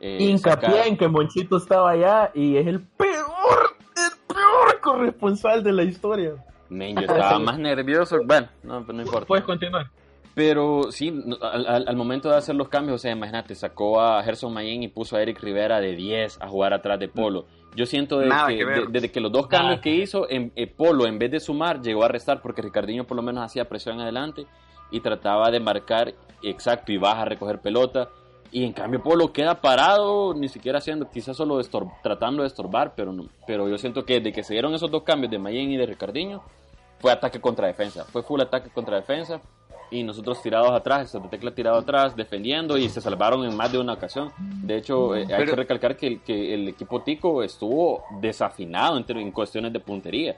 Eh, 0.00 0.18
Hincapié 0.20 0.68
sacar... 0.68 0.86
en 0.86 0.98
que 0.98 1.08
Monchito 1.08 1.56
estaba 1.56 1.92
allá 1.92 2.30
y 2.34 2.58
es 2.58 2.66
el 2.66 2.82
peor, 2.82 3.76
el 3.96 4.34
peor 4.34 4.80
corresponsal 4.82 5.64
de 5.64 5.72
la 5.72 5.82
historia. 5.82 6.34
Men, 6.68 6.94
yo 6.96 7.02
estaba 7.02 7.38
más 7.38 7.58
nervioso. 7.58 8.18
Bueno, 8.24 8.48
no, 8.62 8.80
no 8.80 9.02
importa. 9.02 9.26
Puedes 9.26 9.44
continuar. 9.46 9.90
Pero 10.34 10.90
sí, 10.90 11.12
al, 11.40 11.86
al, 11.88 11.96
momento 11.96 12.28
de 12.28 12.36
hacer 12.36 12.56
los 12.56 12.68
cambios, 12.68 12.96
o 12.96 12.98
sea, 12.98 13.12
imagínate, 13.12 13.54
sacó 13.54 14.00
a 14.00 14.20
Gerson 14.24 14.52
Mayen 14.52 14.82
y 14.82 14.88
puso 14.88 15.16
a 15.16 15.22
Eric 15.22 15.40
Rivera 15.40 15.80
de 15.80 15.94
10 15.94 16.42
a 16.42 16.48
jugar 16.48 16.74
atrás 16.74 16.98
de 16.98 17.06
Polo. 17.06 17.46
Yo 17.76 17.86
siento 17.86 18.18
de 18.18 18.28
que, 18.28 18.56
que 18.56 18.64
de, 18.64 18.86
desde 18.88 19.12
que 19.12 19.20
los 19.20 19.30
dos 19.30 19.46
cambios 19.46 19.76
Nada. 19.76 19.82
que 19.82 19.94
hizo, 19.94 20.28
en, 20.28 20.52
eh, 20.56 20.66
Polo 20.66 21.06
en 21.06 21.20
vez 21.20 21.30
de 21.30 21.38
sumar, 21.38 21.80
llegó 21.80 22.02
a 22.02 22.08
restar 22.08 22.42
porque 22.42 22.62
Ricardinho 22.62 23.04
por 23.04 23.16
lo 23.16 23.22
menos 23.22 23.44
hacía 23.44 23.68
presión 23.68 24.00
adelante 24.00 24.46
y 24.90 25.00
trataba 25.00 25.50
de 25.52 25.60
marcar 25.60 26.14
exacto 26.42 26.90
y 26.90 26.98
baja 26.98 27.22
a 27.22 27.26
recoger 27.26 27.60
pelota. 27.60 28.08
Y 28.50 28.64
en 28.64 28.72
cambio 28.72 29.02
Polo 29.02 29.32
queda 29.32 29.60
parado, 29.60 30.34
ni 30.34 30.48
siquiera 30.48 30.78
haciendo, 30.78 31.10
quizás 31.10 31.36
solo 31.36 31.60
tratando 32.02 32.42
de 32.42 32.48
estorbar, 32.48 32.94
pero 32.96 33.12
no. 33.12 33.26
Pero 33.46 33.68
yo 33.68 33.78
siento 33.78 34.04
que 34.04 34.14
desde 34.14 34.32
que 34.32 34.42
se 34.42 34.54
dieron 34.54 34.74
esos 34.74 34.90
dos 34.90 35.04
cambios 35.04 35.30
de 35.30 35.38
Mayen 35.38 35.70
y 35.70 35.76
de 35.76 35.86
Ricardinho, 35.86 36.42
fue 36.98 37.12
ataque 37.12 37.40
contra 37.40 37.66
defensa. 37.66 38.04
Fue 38.04 38.22
full 38.22 38.40
ataque 38.40 38.70
contra 38.70 38.96
defensa 38.96 39.40
y 39.94 40.02
nosotros 40.02 40.42
tirados 40.42 40.72
atrás, 40.72 41.10
Santa 41.10 41.30
Tecla 41.30 41.54
tirado 41.54 41.78
atrás, 41.78 42.16
defendiendo 42.16 42.76
y 42.76 42.88
se 42.88 43.00
salvaron 43.00 43.44
en 43.44 43.56
más 43.56 43.70
de 43.70 43.78
una 43.78 43.92
ocasión. 43.92 44.32
De 44.38 44.76
hecho, 44.76 45.14
eh, 45.14 45.26
hay 45.32 45.44
que 45.44 45.54
recalcar 45.54 45.96
que 45.96 46.06
el, 46.08 46.20
que 46.20 46.52
el 46.52 46.68
equipo 46.68 47.02
Tico 47.02 47.42
estuvo 47.42 48.02
desafinado 48.20 48.98
en, 48.98 49.04
en 49.16 49.30
cuestiones 49.30 49.72
de 49.72 49.80
puntería. 49.80 50.36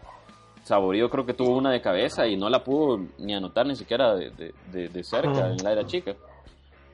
Saborío 0.63 1.09
creo 1.09 1.25
que 1.25 1.33
tuvo 1.33 1.57
una 1.57 1.71
de 1.71 1.81
cabeza 1.81 2.27
y 2.27 2.37
no 2.37 2.51
la 2.51 2.63
pudo 2.63 3.01
ni 3.19 3.35
anotar 3.35 3.67
ni 3.67 3.77
siquiera 3.77 4.15
de, 4.15 4.31
de, 4.31 4.53
de, 4.73 4.89
de 4.89 5.05
cerca 5.05 5.49
en 5.51 5.57
la 5.63 5.73
era 5.73 5.87
chica. 5.87 6.15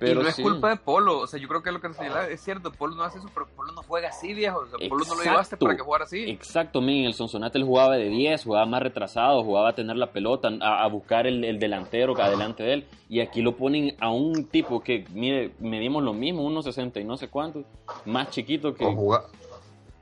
Pero 0.03 0.21
y 0.21 0.25
no 0.25 0.31
sí. 0.31 0.43
es 0.43 0.49
culpa 0.49 0.71
de 0.71 0.77
Polo, 0.77 1.21
o 1.21 1.27
sea, 1.27 1.39
yo 1.39 1.47
creo 1.47 1.63
que 1.63 1.71
lo 1.71 1.81
que 1.81 1.93
señala 1.95 2.29
es 2.29 2.41
cierto, 2.41 2.73
Polo 2.73 2.97
no 2.97 3.05
hace 3.05 3.19
eso, 3.19 3.29
pero 3.33 3.47
Polo 3.47 3.73
no 3.73 3.83
juega 3.83 4.09
así, 4.09 4.35
viejo, 4.35 4.59
o 4.59 4.67
sea, 4.67 4.89
Polo 4.89 5.03
Exacto. 5.03 5.15
no 5.15 5.15
lo 5.15 5.31
llevaste 5.31 5.57
para 5.57 5.77
que 5.77 5.83
jugara 5.83 6.05
así. 6.05 6.31
Exacto, 6.31 6.81
men, 6.81 7.05
el 7.05 7.15
Sonsonate 7.15 7.59
él 7.59 7.65
jugaba 7.65 7.97
de 7.97 8.09
10, 8.09 8.45
jugaba 8.45 8.67
más 8.67 8.83
retrasado, 8.83 9.45
jugaba 9.45 9.71
a 9.71 9.75
tener 9.75 9.97
la 9.97 10.11
pelota, 10.11 10.51
a, 10.61 10.83
a 10.83 10.89
buscar 10.89 11.27
el, 11.27 11.45
el, 11.45 11.59
delantero 11.61 12.21
adelante 12.21 12.63
de 12.63 12.73
él, 12.75 12.87
y 13.09 13.21
aquí 13.21 13.43
lo 13.43 13.57
ponen 13.57 13.97
a 14.01 14.11
un 14.11 14.47
tipo 14.47 14.83
que, 14.83 15.05
mire, 15.13 15.55
medimos 15.61 16.03
lo 16.03 16.13
mismo, 16.13 16.43
unos 16.43 16.65
60 16.65 16.99
y 17.01 17.05
no 17.05 17.17
sé 17.17 17.29
cuántos, 17.29 17.65
más 18.05 18.31
chiquito 18.31 18.75
que... 18.75 18.85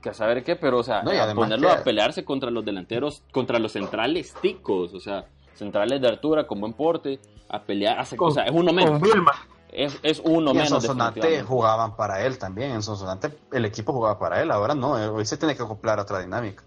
Que 0.01 0.09
a 0.09 0.13
saber 0.15 0.43
qué, 0.43 0.55
pero, 0.55 0.79
o 0.79 0.83
sea, 0.83 1.03
no, 1.03 1.11
a 1.11 1.31
ponerlo 1.35 1.67
que... 1.67 1.73
a 1.75 1.83
pelearse 1.83 2.25
contra 2.25 2.49
los 2.49 2.65
delanteros, 2.65 3.21
contra 3.31 3.59
los 3.59 3.73
centrales 3.73 4.33
ticos, 4.41 4.95
o 4.95 4.99
sea, 4.99 5.27
centrales 5.53 6.01
de 6.01 6.07
altura 6.07 6.47
con 6.47 6.59
buen 6.59 6.73
porte, 6.73 7.19
a 7.47 7.61
pelear, 7.61 7.99
hace, 7.99 8.17
con, 8.17 8.29
o 8.29 8.31
sea, 8.31 8.45
es 8.45 8.51
uno 8.51 8.73
menos. 8.73 8.99
Con 8.99 9.01
Vilma 9.01 9.33
es, 9.71 9.99
es 10.03 10.21
uno 10.23 10.51
y 10.51 10.53
menos. 10.53 10.71
En 10.71 10.81
Sonsonate 10.81 11.43
jugaban 11.43 11.95
para 11.95 12.25
él 12.25 12.37
también. 12.37 12.71
En 12.71 12.83
Sonsonate 12.83 13.37
el 13.51 13.65
equipo 13.65 13.93
jugaba 13.93 14.19
para 14.19 14.41
él. 14.41 14.51
Ahora 14.51 14.75
no. 14.75 14.91
Hoy 14.91 15.25
se 15.25 15.37
tiene 15.37 15.55
que 15.55 15.63
acoplar 15.63 15.99
a 15.99 16.03
otra 16.03 16.19
dinámica. 16.19 16.63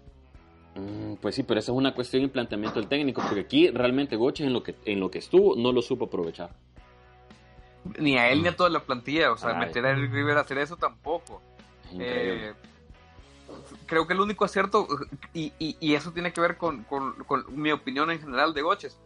Mm, 0.75 1.15
pues 1.15 1.35
sí, 1.35 1.43
pero 1.43 1.59
esa 1.59 1.71
es 1.71 1.77
una 1.77 1.93
cuestión 1.93 2.23
de 2.23 2.29
planteamiento 2.29 2.79
del 2.79 2.89
técnico. 2.89 3.21
Porque 3.21 3.41
aquí 3.41 3.69
realmente 3.69 4.15
Goches 4.15 4.47
en 4.47 4.53
lo 4.53 4.63
que, 4.63 4.75
en 4.85 4.99
lo 4.99 5.11
que 5.11 5.19
estuvo 5.19 5.55
no 5.55 5.71
lo 5.71 5.81
supo 5.81 6.05
aprovechar. 6.05 6.49
Ni 7.99 8.17
a 8.17 8.29
él 8.29 8.41
ni 8.41 8.47
a 8.47 8.55
toda 8.55 8.69
la 8.69 8.79
plantilla. 8.79 9.31
O 9.31 9.37
sea, 9.37 9.51
Ay. 9.51 9.67
meter 9.67 9.85
a 9.85 9.91
Eric 9.91 10.11
Rivera 10.11 10.39
a 10.39 10.43
hacer 10.43 10.57
eso 10.57 10.75
tampoco. 10.75 11.41
Eh, 11.99 12.53
creo 13.85 14.07
que 14.07 14.13
el 14.13 14.19
único 14.19 14.43
acierto, 14.43 14.87
y, 15.33 15.53
y, 15.59 15.77
y 15.79 15.93
eso 15.93 16.11
tiene 16.11 16.33
que 16.33 16.41
ver 16.41 16.57
con, 16.57 16.83
con, 16.85 17.13
con 17.25 17.45
mi 17.49 17.71
opinión 17.71 18.09
en 18.09 18.19
general 18.19 18.53
de 18.55 18.63
Goches 18.63 18.97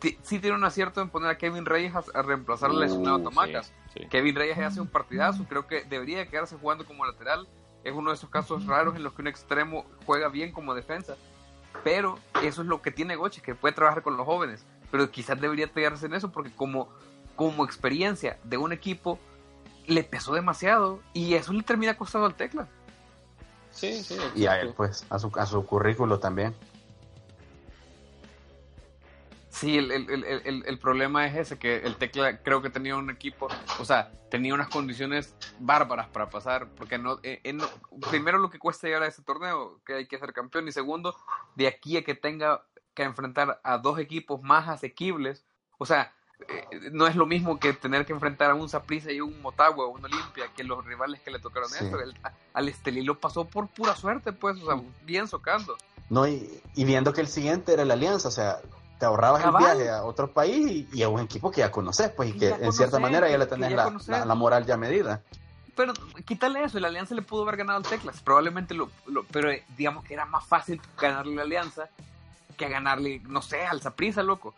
sí 0.00 0.38
tiene 0.38 0.56
un 0.56 0.64
acierto 0.64 1.00
en 1.00 1.08
poner 1.08 1.30
a 1.30 1.38
Kevin 1.38 1.66
Reyes 1.66 1.94
a, 1.94 2.04
a 2.14 2.22
reemplazar 2.22 2.70
al 2.70 2.80
lesionado 2.80 3.20
Tomacas. 3.20 3.72
Sí, 3.92 4.00
sí. 4.00 4.08
Kevin 4.08 4.34
Reyes 4.34 4.58
hace 4.58 4.80
un 4.80 4.88
partidazo, 4.88 5.44
creo 5.48 5.66
que 5.66 5.84
debería 5.84 6.26
quedarse 6.28 6.56
jugando 6.56 6.84
como 6.84 7.04
lateral. 7.06 7.48
Es 7.84 7.94
uno 7.94 8.10
de 8.10 8.16
esos 8.16 8.28
casos 8.28 8.66
raros 8.66 8.96
en 8.96 9.04
los 9.04 9.12
que 9.12 9.22
un 9.22 9.28
extremo 9.28 9.86
juega 10.04 10.28
bien 10.28 10.52
como 10.52 10.74
defensa. 10.74 11.16
Pero 11.84 12.18
eso 12.42 12.62
es 12.62 12.68
lo 12.68 12.82
que 12.82 12.90
tiene 12.90 13.16
Goche, 13.16 13.42
que 13.42 13.54
puede 13.54 13.74
trabajar 13.74 14.02
con 14.02 14.16
los 14.16 14.26
jóvenes. 14.26 14.64
Pero 14.90 15.10
quizás 15.10 15.40
debería 15.40 15.68
quedarse 15.68 16.06
en 16.06 16.14
eso 16.14 16.32
porque 16.32 16.50
como, 16.50 16.88
como 17.36 17.64
experiencia 17.64 18.38
de 18.44 18.56
un 18.56 18.72
equipo 18.72 19.18
le 19.86 20.02
pesó 20.02 20.34
demasiado 20.34 21.00
y 21.12 21.34
eso 21.34 21.52
le 21.52 21.62
termina 21.62 21.96
costando 21.96 22.26
al 22.26 22.34
tecla. 22.34 22.66
Sí, 23.70 24.02
sí. 24.02 24.14
Exacto. 24.14 24.38
Y 24.38 24.46
a 24.46 24.60
él, 24.60 24.74
pues, 24.76 25.06
a 25.10 25.18
su, 25.18 25.30
a 25.36 25.46
su 25.46 25.64
currículo 25.64 26.18
también. 26.18 26.54
Sí, 29.56 29.78
el, 29.78 29.90
el, 29.90 30.10
el, 30.10 30.64
el, 30.66 30.78
problema 30.78 31.26
es 31.26 31.34
ese, 31.34 31.58
que 31.58 31.78
el 31.78 31.96
Tecla 31.96 32.42
creo 32.42 32.60
que 32.60 32.68
tenía 32.68 32.94
un 32.94 33.08
equipo, 33.08 33.48
o 33.78 33.86
sea, 33.86 34.12
tenía 34.30 34.52
unas 34.52 34.68
condiciones 34.68 35.34
bárbaras 35.58 36.08
para 36.08 36.28
pasar, 36.28 36.68
porque 36.76 36.98
no, 36.98 37.20
eh, 37.22 37.40
eh, 37.42 37.54
no, 37.54 37.64
primero 38.10 38.36
lo 38.36 38.50
que 38.50 38.58
cuesta 38.58 38.86
llegar 38.86 39.04
a 39.04 39.06
ese 39.06 39.22
torneo, 39.22 39.80
que 39.86 39.94
hay 39.94 40.06
que 40.06 40.18
ser 40.18 40.34
campeón, 40.34 40.68
y 40.68 40.72
segundo, 40.72 41.16
de 41.54 41.68
aquí 41.68 41.96
a 41.96 42.04
que 42.04 42.14
tenga 42.14 42.66
que 42.92 43.04
enfrentar 43.04 43.58
a 43.64 43.78
dos 43.78 43.98
equipos 43.98 44.42
más 44.42 44.68
asequibles, 44.68 45.46
o 45.78 45.86
sea, 45.86 46.12
eh, 46.48 46.90
no 46.92 47.06
es 47.06 47.16
lo 47.16 47.24
mismo 47.24 47.58
que 47.58 47.72
tener 47.72 48.04
que 48.04 48.12
enfrentar 48.12 48.50
a 48.50 48.54
un 48.54 48.68
Saprissa 48.68 49.10
y 49.10 49.22
un 49.22 49.40
Motagua 49.40 49.86
o 49.86 49.88
un 49.88 50.04
Olimpia, 50.04 50.52
que 50.54 50.64
los 50.64 50.84
rivales 50.84 51.22
que 51.22 51.30
le 51.30 51.38
tocaron 51.38 51.70
sí. 51.70 51.82
eso, 51.82 51.98
el, 51.98 52.14
al 52.52 52.68
Estelí 52.68 53.00
lo 53.00 53.18
pasó 53.18 53.46
por 53.46 53.68
pura 53.68 53.96
suerte, 53.96 54.34
pues, 54.34 54.60
o 54.60 54.66
sea, 54.66 54.82
bien 55.06 55.26
socando. 55.28 55.78
No, 56.10 56.28
y, 56.28 56.60
y 56.74 56.84
viendo 56.84 57.14
que 57.14 57.22
el 57.22 57.28
siguiente 57.28 57.72
era 57.72 57.86
la 57.86 57.94
alianza, 57.94 58.28
o 58.28 58.30
sea, 58.30 58.60
te 58.98 59.06
ahorrabas 59.06 59.42
Cabal. 59.42 59.62
el 59.62 59.76
viaje 59.76 59.90
a 59.90 60.04
otro 60.04 60.32
país 60.32 60.86
y, 60.92 60.98
y 60.98 61.02
a 61.02 61.08
un 61.08 61.20
equipo 61.20 61.50
que 61.50 61.60
ya 61.60 61.70
conoces, 61.70 62.10
pues, 62.10 62.30
y 62.34 62.38
Que 62.38 62.48
en 62.50 62.72
cierta 62.72 62.98
manera 62.98 63.28
ya 63.28 63.38
le 63.38 63.46
tenés 63.46 63.70
ya 63.70 63.76
la, 63.76 63.84
conoces. 63.84 64.08
la- 64.08 64.24
la 64.24 64.34
moral 64.34 64.64
ya 64.66 64.76
medida. 64.76 65.20
Pero 65.74 65.92
quítale 66.24 66.64
eso, 66.64 66.80
la 66.80 66.88
Alianza 66.88 67.14
le 67.14 67.20
pudo 67.22 67.42
haber 67.42 67.58
ganado 67.58 67.78
al 67.78 67.84
Teclas, 67.84 68.20
probablemente 68.22 68.72
lo, 68.72 68.90
lo- 69.06 69.24
pero 69.24 69.50
eh, 69.50 69.62
digamos 69.76 70.04
que 70.04 70.14
era 70.14 70.24
más 70.24 70.46
fácil 70.46 70.80
ganarle 70.98 71.34
la 71.34 71.42
Alianza 71.42 71.88
que 72.56 72.68
ganarle, 72.68 73.20
no 73.28 73.42
sé, 73.42 73.66
al 73.66 73.82
Saprissa, 73.82 74.22
loco. 74.22 74.54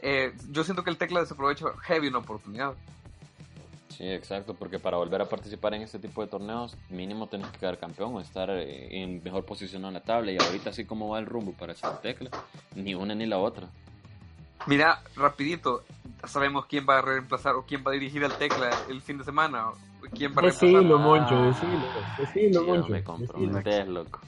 Eh, 0.00 0.34
yo 0.48 0.64
siento 0.64 0.82
que 0.82 0.90
el 0.90 0.96
Teclas 0.96 1.24
desaprovecha 1.24 1.66
heavy 1.82 2.08
una 2.08 2.18
oportunidad. 2.18 2.72
Sí, 3.90 4.08
exacto, 4.08 4.54
porque 4.54 4.78
para 4.78 4.96
volver 4.96 5.20
a 5.20 5.26
participar 5.28 5.74
en 5.74 5.82
este 5.82 5.98
tipo 5.98 6.22
de 6.22 6.28
torneos, 6.28 6.76
mínimo 6.88 7.26
tenés 7.26 7.48
que 7.48 7.58
quedar 7.58 7.76
campeón 7.78 8.14
o 8.14 8.20
estar 8.20 8.48
eh, 8.50 9.02
en 9.02 9.22
mejor 9.22 9.44
posición 9.44 9.84
en 9.84 9.94
la 9.94 10.00
tabla. 10.00 10.32
Y 10.32 10.38
ahorita, 10.38 10.70
así 10.70 10.84
como 10.84 11.08
va 11.08 11.18
el 11.18 11.26
rumbo 11.26 11.52
para 11.52 11.72
esa 11.72 12.00
tecla, 12.00 12.30
ni 12.76 12.94
una 12.94 13.14
ni 13.14 13.26
la 13.26 13.38
otra. 13.38 13.68
Mira, 14.66 15.02
rapidito, 15.16 15.82
sabemos 16.26 16.66
quién 16.66 16.86
va 16.88 16.98
a 16.98 17.02
reemplazar 17.02 17.54
o 17.56 17.64
quién 17.66 17.82
va 17.86 17.90
a 17.90 17.94
dirigir 17.94 18.24
al 18.24 18.32
Tecla 18.36 18.70
el 18.90 19.00
fin 19.00 19.16
de 19.18 19.24
semana, 19.24 19.66
quién 20.14 20.32
va 20.32 20.38
a 20.38 20.42
reemplazar. 20.42 20.68
Decilo. 20.68 20.98
Moncho, 20.98 21.42
decilo. 21.42 21.82
Decilo, 22.18 22.62
Moncho. 22.64 22.88
me 22.92 23.02
comprometes, 23.02 23.88
loco. 23.88 24.20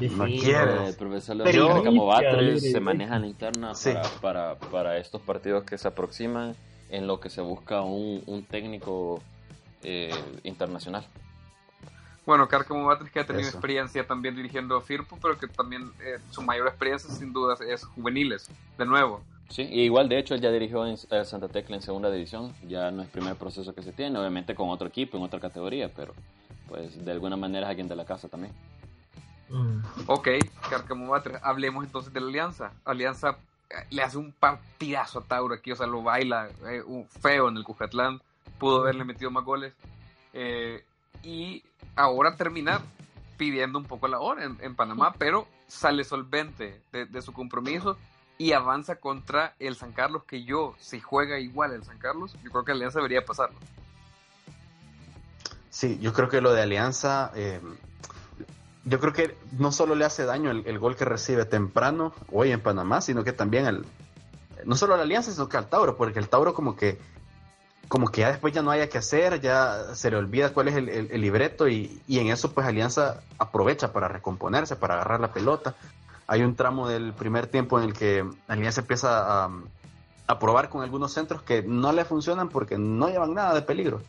No 0.00 0.24
quiero. 0.26 0.86
El 0.88 0.94
profesor 0.96 1.36
Leonardo 1.36 1.56
yo- 1.78 1.84
como 1.84 2.12
Dale, 2.12 2.26
Batres 2.26 2.60
dale. 2.62 2.72
se 2.72 2.80
maneja 2.80 3.16
en 3.16 3.22
la 3.22 3.28
interna 3.28 3.74
Sí. 3.74 3.92
para, 4.20 4.56
para, 4.56 4.70
para 4.70 4.96
estos 4.98 5.22
partidos 5.22 5.64
que 5.64 5.78
se 5.78 5.88
aproximan 5.88 6.54
en 6.90 7.06
lo 7.06 7.20
que 7.20 7.30
se 7.30 7.40
busca 7.40 7.82
un, 7.82 8.22
un 8.26 8.44
técnico 8.44 9.22
eh, 9.82 10.14
internacional. 10.42 11.06
Bueno, 12.26 12.46
Cárcamo 12.48 12.84
Batres 12.84 13.10
que 13.10 13.20
ha 13.20 13.26
tenido 13.26 13.48
Eso. 13.48 13.56
experiencia 13.56 14.06
también 14.06 14.36
dirigiendo 14.36 14.76
a 14.76 14.82
Firpo, 14.82 15.18
pero 15.20 15.38
que 15.38 15.48
también 15.48 15.90
eh, 16.00 16.18
su 16.30 16.42
mayor 16.42 16.68
experiencia 16.68 17.10
sin 17.12 17.32
duda 17.32 17.56
es 17.66 17.84
juveniles, 17.84 18.48
de 18.78 18.86
nuevo. 18.86 19.22
Sí, 19.48 19.62
y 19.62 19.80
igual 19.80 20.08
de 20.08 20.18
hecho 20.18 20.34
él 20.34 20.40
ya 20.40 20.50
dirigió 20.52 20.86
en 20.86 20.96
eh, 21.10 21.24
Santa 21.24 21.48
Tecla 21.48 21.74
en 21.74 21.82
segunda 21.82 22.10
división, 22.10 22.54
ya 22.68 22.90
no 22.90 23.02
es 23.02 23.08
el 23.08 23.12
primer 23.12 23.36
proceso 23.36 23.74
que 23.74 23.82
se 23.82 23.92
tiene, 23.92 24.16
obviamente 24.18 24.54
con 24.54 24.68
otro 24.68 24.86
equipo, 24.86 25.16
en 25.16 25.24
otra 25.24 25.40
categoría, 25.40 25.88
pero 25.92 26.14
pues 26.68 27.04
de 27.04 27.10
alguna 27.10 27.36
manera 27.36 27.66
es 27.66 27.70
alguien 27.70 27.88
de 27.88 27.96
la 27.96 28.04
casa 28.04 28.28
también. 28.28 28.52
Mm. 29.48 29.80
Ok, 30.06 30.28
Cárcamo 30.68 31.08
Batres, 31.08 31.40
hablemos 31.42 31.84
entonces 31.84 32.12
de 32.12 32.20
la 32.20 32.28
Alianza. 32.28 32.72
Alianza 32.84 33.38
le 33.90 34.02
hace 34.02 34.18
un 34.18 34.32
partidazo 34.32 35.20
a 35.20 35.24
Tauro 35.24 35.54
aquí, 35.54 35.72
o 35.72 35.76
sea, 35.76 35.86
lo 35.86 36.02
baila 36.02 36.48
eh, 36.66 36.82
un 36.82 37.06
feo 37.08 37.48
en 37.48 37.56
el 37.56 37.64
Cujatlán, 37.64 38.20
pudo 38.58 38.80
haberle 38.82 39.04
metido 39.04 39.30
más 39.30 39.44
goles. 39.44 39.74
eh, 40.32 40.84
y 41.22 41.62
ahora 41.96 42.36
termina 42.36 42.80
pidiendo 43.36 43.78
un 43.78 43.84
poco 43.84 44.08
la 44.08 44.20
hora 44.20 44.44
en, 44.44 44.56
en 44.60 44.74
Panamá, 44.74 45.14
pero 45.18 45.46
sale 45.66 46.04
solvente 46.04 46.80
de, 46.92 47.06
de 47.06 47.22
su 47.22 47.32
compromiso 47.32 47.96
y 48.38 48.52
avanza 48.52 48.96
contra 48.96 49.54
el 49.58 49.76
San 49.76 49.92
Carlos, 49.92 50.24
que 50.24 50.44
yo, 50.44 50.74
si 50.78 50.98
juega 50.98 51.38
igual 51.38 51.72
el 51.72 51.84
San 51.84 51.98
Carlos, 51.98 52.34
yo 52.42 52.50
creo 52.50 52.64
que 52.64 52.72
Alianza 52.72 52.98
debería 53.00 53.24
pasarlo. 53.24 53.58
Sí, 55.68 55.98
yo 56.00 56.12
creo 56.12 56.28
que 56.28 56.40
lo 56.40 56.52
de 56.52 56.62
Alianza, 56.62 57.32
eh, 57.34 57.60
yo 58.84 58.98
creo 59.00 59.12
que 59.12 59.36
no 59.58 59.72
solo 59.72 59.94
le 59.94 60.04
hace 60.04 60.24
daño 60.24 60.50
el, 60.50 60.78
gol 60.78 60.96
que 60.96 61.04
recibe 61.04 61.44
temprano 61.44 62.12
hoy 62.32 62.50
en 62.52 62.60
Panamá, 62.60 63.00
sino 63.00 63.24
que 63.24 63.32
también 63.32 63.66
al, 63.66 63.84
no 64.64 64.74
solo 64.76 64.94
a 64.94 64.96
la 64.96 65.02
Alianza, 65.02 65.32
sino 65.32 65.48
que 65.48 65.56
al 65.56 65.68
Tauro, 65.68 65.96
porque 65.96 66.18
el 66.18 66.28
Tauro 66.28 66.54
como 66.54 66.76
que, 66.76 66.98
como 67.88 68.08
que 68.08 68.22
ya 68.22 68.28
después 68.30 68.54
ya 68.54 68.62
no 68.62 68.70
haya 68.70 68.88
que 68.88 68.98
hacer, 68.98 69.40
ya 69.40 69.94
se 69.94 70.10
le 70.10 70.16
olvida 70.16 70.52
cuál 70.54 70.68
es 70.68 70.76
el, 70.76 70.88
el- 70.88 71.08
el 71.10 71.20
libreto 71.20 71.68
y, 71.68 72.00
y 72.06 72.18
en 72.20 72.28
eso 72.28 72.52
pues 72.52 72.66
Alianza 72.66 73.20
aprovecha 73.38 73.92
para 73.92 74.08
recomponerse, 74.08 74.76
para 74.76 74.94
agarrar 74.94 75.20
la 75.20 75.32
pelota. 75.32 75.74
Hay 76.26 76.42
un 76.42 76.54
tramo 76.54 76.88
del 76.88 77.12
primer 77.12 77.48
tiempo 77.48 77.78
en 77.78 77.84
el 77.86 77.92
que 77.92 78.24
Alianza 78.48 78.80
empieza 78.82 79.44
a, 79.44 79.50
a 80.26 80.38
probar 80.38 80.68
con 80.68 80.82
algunos 80.82 81.12
centros 81.12 81.42
que 81.42 81.62
no 81.62 81.92
le 81.92 82.04
funcionan 82.04 82.48
porque 82.48 82.78
no 82.78 83.08
llevan 83.08 83.34
nada 83.34 83.52
de 83.54 83.62
peligro 83.62 84.00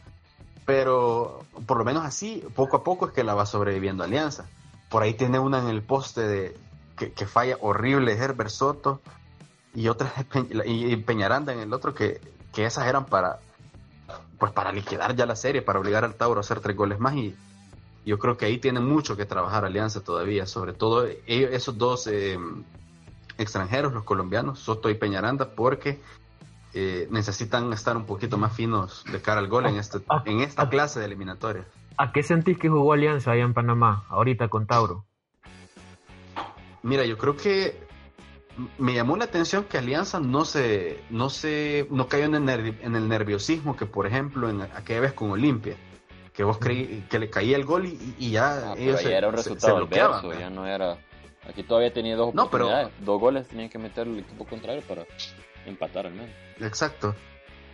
pero 0.64 1.44
por 1.66 1.78
lo 1.78 1.84
menos 1.84 2.06
así, 2.06 2.44
poco 2.56 2.78
a 2.78 2.84
poco 2.84 3.08
es 3.08 3.12
que 3.12 3.24
la 3.24 3.34
va 3.34 3.46
sobreviviendo 3.46 4.04
Alianza. 4.04 4.46
Por 4.92 5.02
ahí 5.04 5.14
tiene 5.16 5.40
una 5.40 5.58
en 5.60 5.68
el 5.70 5.82
poste 5.82 6.22
de 6.22 6.58
que, 6.98 7.12
que 7.14 7.26
falla 7.26 7.58
horrible 7.62 8.14
Herbert 8.14 8.50
Soto 8.52 9.02
y 9.74 9.88
otra 9.88 10.12
de 10.18 10.26
Peñ- 10.28 10.64
y 10.66 10.96
Peñaranda 10.98 11.54
en 11.54 11.60
el 11.62 11.74
otro 11.74 11.94
que, 11.96 12.22
que 12.54 12.66
esas 12.66 12.86
eran 12.88 13.06
para 13.06 13.40
pues 14.38 14.52
para 14.52 14.72
liquidar 14.72 15.16
ya 15.16 15.26
la 15.26 15.36
serie, 15.36 15.62
para 15.62 15.80
obligar 15.80 16.04
al 16.04 16.16
Tauro 16.16 16.40
a 16.40 16.42
hacer 16.42 16.60
tres 16.60 16.76
goles 16.76 17.00
más 17.00 17.16
y 17.16 17.36
yo 18.06 18.18
creo 18.20 18.36
que 18.38 18.46
ahí 18.48 18.58
tiene 18.58 18.80
mucho 18.80 19.16
que 19.16 19.26
trabajar 19.26 19.64
Alianza 19.64 20.02
todavía, 20.02 20.46
sobre 20.48 20.74
todo 20.74 21.06
ellos- 21.28 21.52
esos 21.54 21.78
dos 21.78 22.08
eh, 22.08 22.38
extranjeros, 23.38 23.94
los 23.94 24.04
colombianos, 24.04 24.60
Soto 24.60 24.90
y 24.90 24.96
Peñaranda, 24.96 25.46
porque 25.56 26.02
eh, 26.74 27.08
necesitan 27.12 27.72
estar 27.74 27.96
un 27.96 28.06
poquito 28.06 28.38
más 28.38 28.54
finos 28.54 29.04
de 29.12 29.22
cara 29.22 29.40
al 29.40 29.48
gol 29.48 29.66
en, 29.68 29.76
este, 29.78 30.00
Ah, 30.10 30.24
en 30.26 30.42
esta 30.42 30.64
ah. 30.64 30.70
clase 30.70 31.00
de 31.00 31.06
eliminatorias. 31.06 31.66
¿A 31.98 32.12
qué 32.12 32.24
sentís 32.24 32.58
que 32.58 32.70
jugó 32.70 32.94
Alianza 32.94 33.32
allá 33.32 33.44
en 33.44 33.54
Panamá, 33.54 34.06
ahorita 34.10 34.48
con 34.48 34.66
Tauro? 34.66 35.06
Mira, 36.84 37.06
yo 37.06 37.18
creo 37.18 37.38
que 37.38 37.80
me 38.80 38.94
llamó 38.94 39.18
la 39.18 39.26
atención 39.26 39.66
que 39.66 39.78
Alianza 39.78 40.20
no 40.20 40.46
se, 40.46 41.00
no 41.10 41.30
se, 41.30 41.88
no 41.92 42.08
cayó 42.08 42.26
en 42.26 42.36
el, 42.36 42.44
nervi- 42.44 42.78
en 42.82 42.96
el 42.96 43.08
nerviosismo 43.08 43.76
que, 43.78 43.86
por 43.86 44.08
ejemplo, 44.08 44.50
en 44.50 44.62
aquella 44.62 45.02
vez 45.02 45.14
con 45.14 45.32
Olimpia, 45.32 45.76
que 46.34 46.44
vos 46.44 46.58
creí 46.58 47.06
que 47.10 47.20
le 47.20 47.30
caía 47.30 47.56
el 47.56 47.66
gol 47.66 47.86
y, 47.86 48.16
y 48.18 48.32
ya 48.32 48.72
Ah, 48.72 48.74
pero 48.76 48.82
ellos 48.90 49.02
se, 49.02 49.14
era 49.14 49.28
un 49.28 49.38
se- 49.38 49.44
se 49.44 49.50
resultado 49.50 49.76
bloqueaban. 49.78 50.24
¿verdad? 50.28 50.40
ya 50.40 50.50
no 50.50 50.66
era... 50.66 50.98
Aquí 51.48 51.64
todavía 51.64 51.92
tenía 51.94 52.16
dos 52.16 52.34
No, 52.34 52.50
pero- 52.50 52.66
oportunidades, 52.66 53.06
dos 53.06 53.20
goles 53.20 53.48
tenía 53.48 53.68
que 53.70 53.78
meter 53.80 54.08
el 54.08 54.20
equipo 54.20 54.46
contrario 54.46 54.82
para 54.88 55.06
empatar 55.66 56.08
al 56.08 56.14
menos. 56.14 56.30
Exacto. 56.60 57.16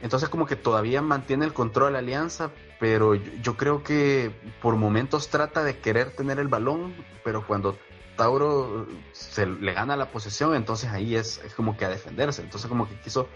Entonces 0.01 0.29
como 0.29 0.45
que 0.45 0.55
todavía 0.55 1.01
mantiene 1.01 1.45
el 1.45 1.53
control 1.53 1.93
la 1.93 1.99
alianza, 1.99 2.51
pero 2.79 3.15
yo, 3.15 3.31
yo 3.41 3.57
creo 3.57 3.83
que 3.83 4.31
por 4.61 4.75
momentos 4.75 5.29
trata 5.29 5.63
de 5.63 5.77
querer 5.79 6.11
tener 6.11 6.37
el 6.39 6.47
balón, 6.47 6.93
pero 7.23 7.45
cuando 7.47 7.77
Tauro 8.15 8.87
se 9.11 9.45
le 9.47 9.73
gana 9.73 9.95
la 9.95 10.11
posesión, 10.11 10.55
entonces 10.55 10.89
ahí 10.91 11.15
es, 11.15 11.39
es 11.43 11.53
como 11.55 11.77
que 11.77 11.85
a 11.85 11.89
defenderse. 11.89 12.41
Entonces 12.41 12.67
como 12.69 12.87
que 12.87 12.95
quiso, 12.95 13.27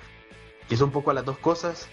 quiso 0.67 0.86
un 0.86 0.91
poco 0.91 1.12
a 1.12 1.13
las 1.15 1.26
dos 1.26 1.38
cosas 1.39 1.88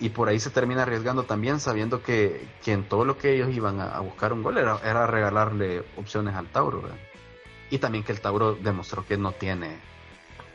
y 0.00 0.08
por 0.08 0.28
ahí 0.28 0.40
se 0.40 0.50
termina 0.50 0.82
arriesgando 0.82 1.24
también 1.24 1.60
sabiendo 1.60 2.02
que, 2.02 2.46
que 2.64 2.72
en 2.72 2.84
todo 2.88 3.04
lo 3.04 3.18
que 3.18 3.34
ellos 3.34 3.50
iban 3.54 3.78
a, 3.80 3.94
a 3.94 4.00
buscar 4.00 4.32
un 4.32 4.42
gol 4.42 4.56
era, 4.58 4.78
era 4.84 5.06
regalarle 5.06 5.84
opciones 5.96 6.34
al 6.34 6.46
Tauro. 6.48 6.80
¿verdad? 6.82 6.96
Y 7.70 7.78
también 7.78 8.04
que 8.04 8.12
el 8.12 8.20
Tauro 8.20 8.54
demostró 8.54 9.04
que 9.06 9.16
no 9.18 9.32
tiene... 9.32 9.76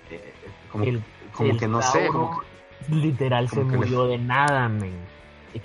eh, 0.09 0.33
como, 0.71 0.83
El- 0.83 1.03
como 1.33 1.51
el 1.51 1.57
que 1.57 1.67
no 1.67 1.81
sé, 1.83 2.05
Tauro 2.05 2.11
como 2.11 2.39
que- 2.41 2.56
Literal 2.89 3.49
se 3.49 3.57
le- 3.63 3.63
murió 3.77 4.07
de 4.07 4.17
nada, 4.17 4.67
men. 4.69 4.95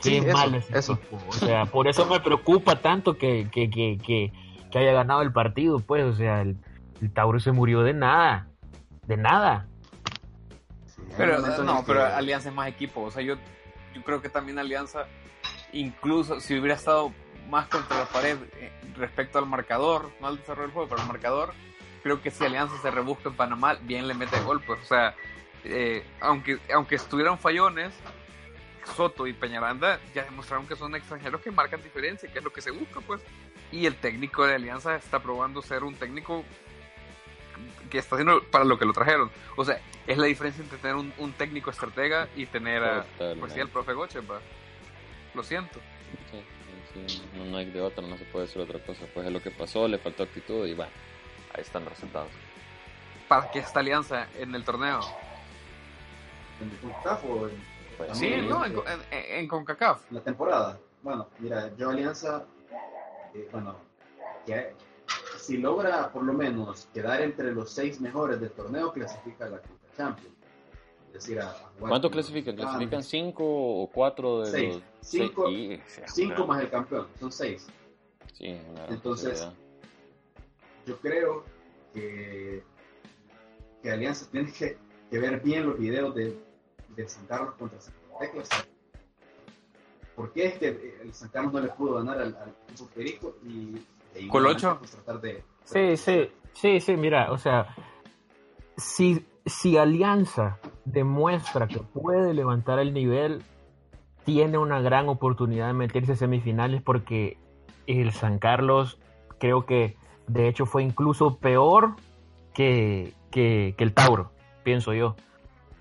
Sí, 0.00 0.16
es 0.16 0.24
eso, 0.26 0.56
ese 0.56 0.78
eso. 0.78 0.92
equipo. 0.94 1.18
O 1.28 1.32
sea, 1.32 1.66
por 1.66 1.86
eso 1.86 2.06
me 2.06 2.18
preocupa 2.20 2.76
tanto 2.76 3.18
que, 3.18 3.48
que, 3.52 3.68
que, 3.68 3.98
que, 3.98 4.32
que 4.70 4.78
haya 4.78 4.92
ganado 4.92 5.22
el 5.22 5.32
partido, 5.32 5.80
pues. 5.80 6.04
O 6.04 6.14
sea, 6.14 6.40
el, 6.40 6.56
el 7.02 7.12
Tauro 7.12 7.40
se 7.40 7.52
murió 7.52 7.82
de 7.82 7.92
nada. 7.92 8.48
De 9.06 9.16
nada. 9.16 9.66
Sí, 10.86 11.02
Pero 11.16 11.38
no, 11.64 11.82
pero 11.86 12.00
que- 12.00 12.06
Alianza 12.06 12.48
es 12.48 12.54
más 12.54 12.68
equipo. 12.68 13.02
O 13.02 13.10
sea, 13.10 13.22
yo, 13.22 13.34
yo 13.94 14.02
creo 14.02 14.22
que 14.22 14.28
también 14.30 14.58
Alianza, 14.58 15.06
incluso 15.72 16.40
si 16.40 16.58
hubiera 16.58 16.74
estado 16.76 17.12
más 17.50 17.66
contra 17.66 17.98
la 17.98 18.06
pared 18.06 18.38
eh, 18.56 18.72
respecto 18.96 19.38
al 19.38 19.46
marcador, 19.46 20.10
no 20.20 20.28
al 20.28 20.38
desarrollo 20.38 20.68
del 20.68 20.72
juego, 20.72 20.88
pero 20.88 21.02
al 21.02 21.08
marcador, 21.08 21.52
creo 22.02 22.22
que 22.22 22.30
si 22.30 22.44
Alianza 22.44 22.76
se 22.80 22.90
rebusca 22.90 23.28
en 23.28 23.34
Panamá, 23.36 23.74
bien 23.82 24.08
le 24.08 24.14
mete 24.14 24.40
gol. 24.40 24.62
Pues, 24.66 24.80
o 24.80 24.84
sea, 24.86 25.14
eh, 25.64 26.04
aunque, 26.20 26.58
aunque 26.72 26.96
estuvieran 26.96 27.38
fallones, 27.38 27.92
Soto 28.96 29.26
y 29.26 29.32
Peñaranda 29.32 30.00
ya 30.14 30.24
demostraron 30.24 30.66
que 30.66 30.76
son 30.76 30.94
extranjeros 30.96 31.40
que 31.40 31.50
marcan 31.50 31.82
diferencia, 31.82 32.30
que 32.30 32.38
es 32.38 32.44
lo 32.44 32.52
que 32.52 32.60
se 32.60 32.70
busca, 32.70 33.00
pues. 33.00 33.20
Y 33.70 33.86
el 33.86 33.94
técnico 33.96 34.46
de 34.46 34.56
Alianza 34.56 34.96
está 34.96 35.20
probando 35.20 35.62
ser 35.62 35.84
un 35.84 35.94
técnico 35.94 36.44
que 37.90 37.98
está 37.98 38.16
haciendo 38.16 38.42
para 38.44 38.64
lo 38.64 38.78
que 38.78 38.84
lo 38.84 38.92
trajeron. 38.92 39.30
O 39.56 39.64
sea, 39.64 39.80
es 40.06 40.18
la 40.18 40.26
diferencia 40.26 40.62
entre 40.62 40.78
tener 40.78 40.96
un, 40.96 41.12
un 41.18 41.32
técnico 41.32 41.70
estratega 41.70 42.28
y 42.36 42.46
tener 42.46 42.82
a, 42.82 43.04
pues 43.38 43.52
sí, 43.52 43.60
al 43.60 43.68
profe 43.68 43.92
Goche, 43.92 44.20
pa. 44.22 44.40
Lo 45.34 45.42
siento. 45.42 45.80
Sí, 46.30 46.42
sí, 47.06 47.22
no, 47.36 47.44
no 47.44 47.56
hay 47.56 47.66
de 47.66 47.80
otra, 47.80 48.06
no 48.06 48.18
se 48.18 48.24
puede 48.24 48.46
decir 48.46 48.60
otra 48.60 48.78
cosa. 48.80 49.06
Pues 49.14 49.26
es 49.26 49.32
lo 49.32 49.42
que 49.42 49.50
pasó, 49.50 49.86
le 49.88 49.98
faltó 49.98 50.24
actitud 50.24 50.66
y 50.66 50.74
bueno, 50.74 50.92
ahí 51.54 51.62
están 51.62 51.84
los 51.84 51.92
resultados. 51.92 52.30
¿Para 53.28 53.50
qué 53.50 53.60
está 53.60 53.80
Alianza 53.80 54.26
en 54.38 54.54
el 54.54 54.64
torneo? 54.64 55.00
¿En 56.62 56.70
CONCACAF 56.80 57.24
o 57.24 57.48
en 57.48 57.72
Pues, 57.98 58.16
Sí, 58.18 58.30
no, 58.48 58.64
en, 58.64 58.72
en- 58.76 59.38
en 59.40 59.48
CONCACAF. 59.48 60.10
la 60.12 60.20
temporada? 60.20 60.78
Bueno, 61.02 61.28
mira, 61.40 61.74
yo 61.76 61.90
Alianza, 61.90 62.44
eh, 63.34 63.48
bueno, 63.52 63.76
que 64.46 64.74
si 65.38 65.58
logra 65.58 66.10
por 66.12 66.22
lo 66.22 66.32
menos 66.32 66.88
quedar 66.94 67.20
entre 67.22 67.52
los 67.52 67.70
seis 67.70 68.00
mejores 68.00 68.40
del 68.40 68.50
torneo, 68.52 68.92
clasifica 68.92 69.46
a 69.46 69.50
la 69.50 69.58
Copa 69.58 69.86
Champions. 69.96 70.36
Es 71.08 71.12
decir, 71.14 71.40
a, 71.40 71.50
a 71.50 71.52
jugar 71.52 71.88
¿Cuánto 71.90 72.10
clasifican? 72.10 72.56
¿Clasifican 72.56 73.02
cinco 73.02 73.44
o 73.44 73.90
cuatro 73.90 74.40
de 74.42 74.50
Seis. 74.50 74.74
los 74.76 74.82
Cinco- 75.02 75.46
seis? 75.48 75.80
Y- 75.98 76.02
Cinco 76.06 76.46
más 76.46 76.62
el 76.62 76.70
campeón, 76.70 77.06
son 77.20 77.30
seis. 77.32 77.66
Sí, 78.32 78.56
Entonces. 78.88 79.46
Yo 80.86 80.96
creo 80.98 81.44
que, 81.92 82.62
que 83.82 83.90
Alianza 83.90 84.26
tiene 84.30 84.50
que, 84.52 84.78
que 85.10 85.18
ver 85.18 85.40
bien 85.40 85.66
los 85.68 85.78
videos 85.78 86.14
de, 86.14 86.36
de 86.96 87.08
San 87.08 87.26
Carlos 87.26 87.54
contra 87.58 87.80
San. 87.80 87.94
¿Por 90.14 90.32
qué 90.32 90.46
es 90.46 90.58
que 90.58 90.98
el 91.02 91.12
San 91.12 91.30
Carlos 91.30 91.52
no 91.52 91.60
le 91.60 91.68
pudo 91.68 91.94
ganar 91.94 92.20
al, 92.20 92.36
al 92.36 92.54
Perico 92.94 93.36
y, 93.44 93.84
e 94.14 94.28
Colocho. 94.28 94.78
pues, 94.78 94.90
tratar 94.90 95.20
de, 95.20 95.42
Sí, 95.64 95.96
sí, 95.96 96.30
sí, 96.52 96.80
sí, 96.80 96.96
mira, 96.96 97.32
o 97.32 97.38
sea, 97.38 97.74
si, 98.76 99.24
si 99.46 99.76
Alianza 99.76 100.58
demuestra 100.84 101.66
que 101.66 101.78
puede 101.78 102.34
levantar 102.34 102.78
el 102.78 102.92
nivel, 102.92 103.42
tiene 104.24 104.58
una 104.58 104.80
gran 104.80 105.08
oportunidad 105.08 105.68
de 105.68 105.72
meterse 105.72 106.12
a 106.12 106.16
semifinales 106.16 106.82
porque 106.82 107.38
el 107.86 108.12
San 108.12 108.38
Carlos 108.38 108.98
creo 109.38 109.66
que 109.66 109.96
de 110.26 110.48
hecho 110.48 110.66
fue 110.66 110.82
incluso 110.82 111.38
peor 111.38 111.96
que, 112.54 113.14
que, 113.30 113.74
que 113.76 113.84
el 113.84 113.94
Tauro, 113.94 114.32
pienso 114.62 114.92
yo. 114.92 115.16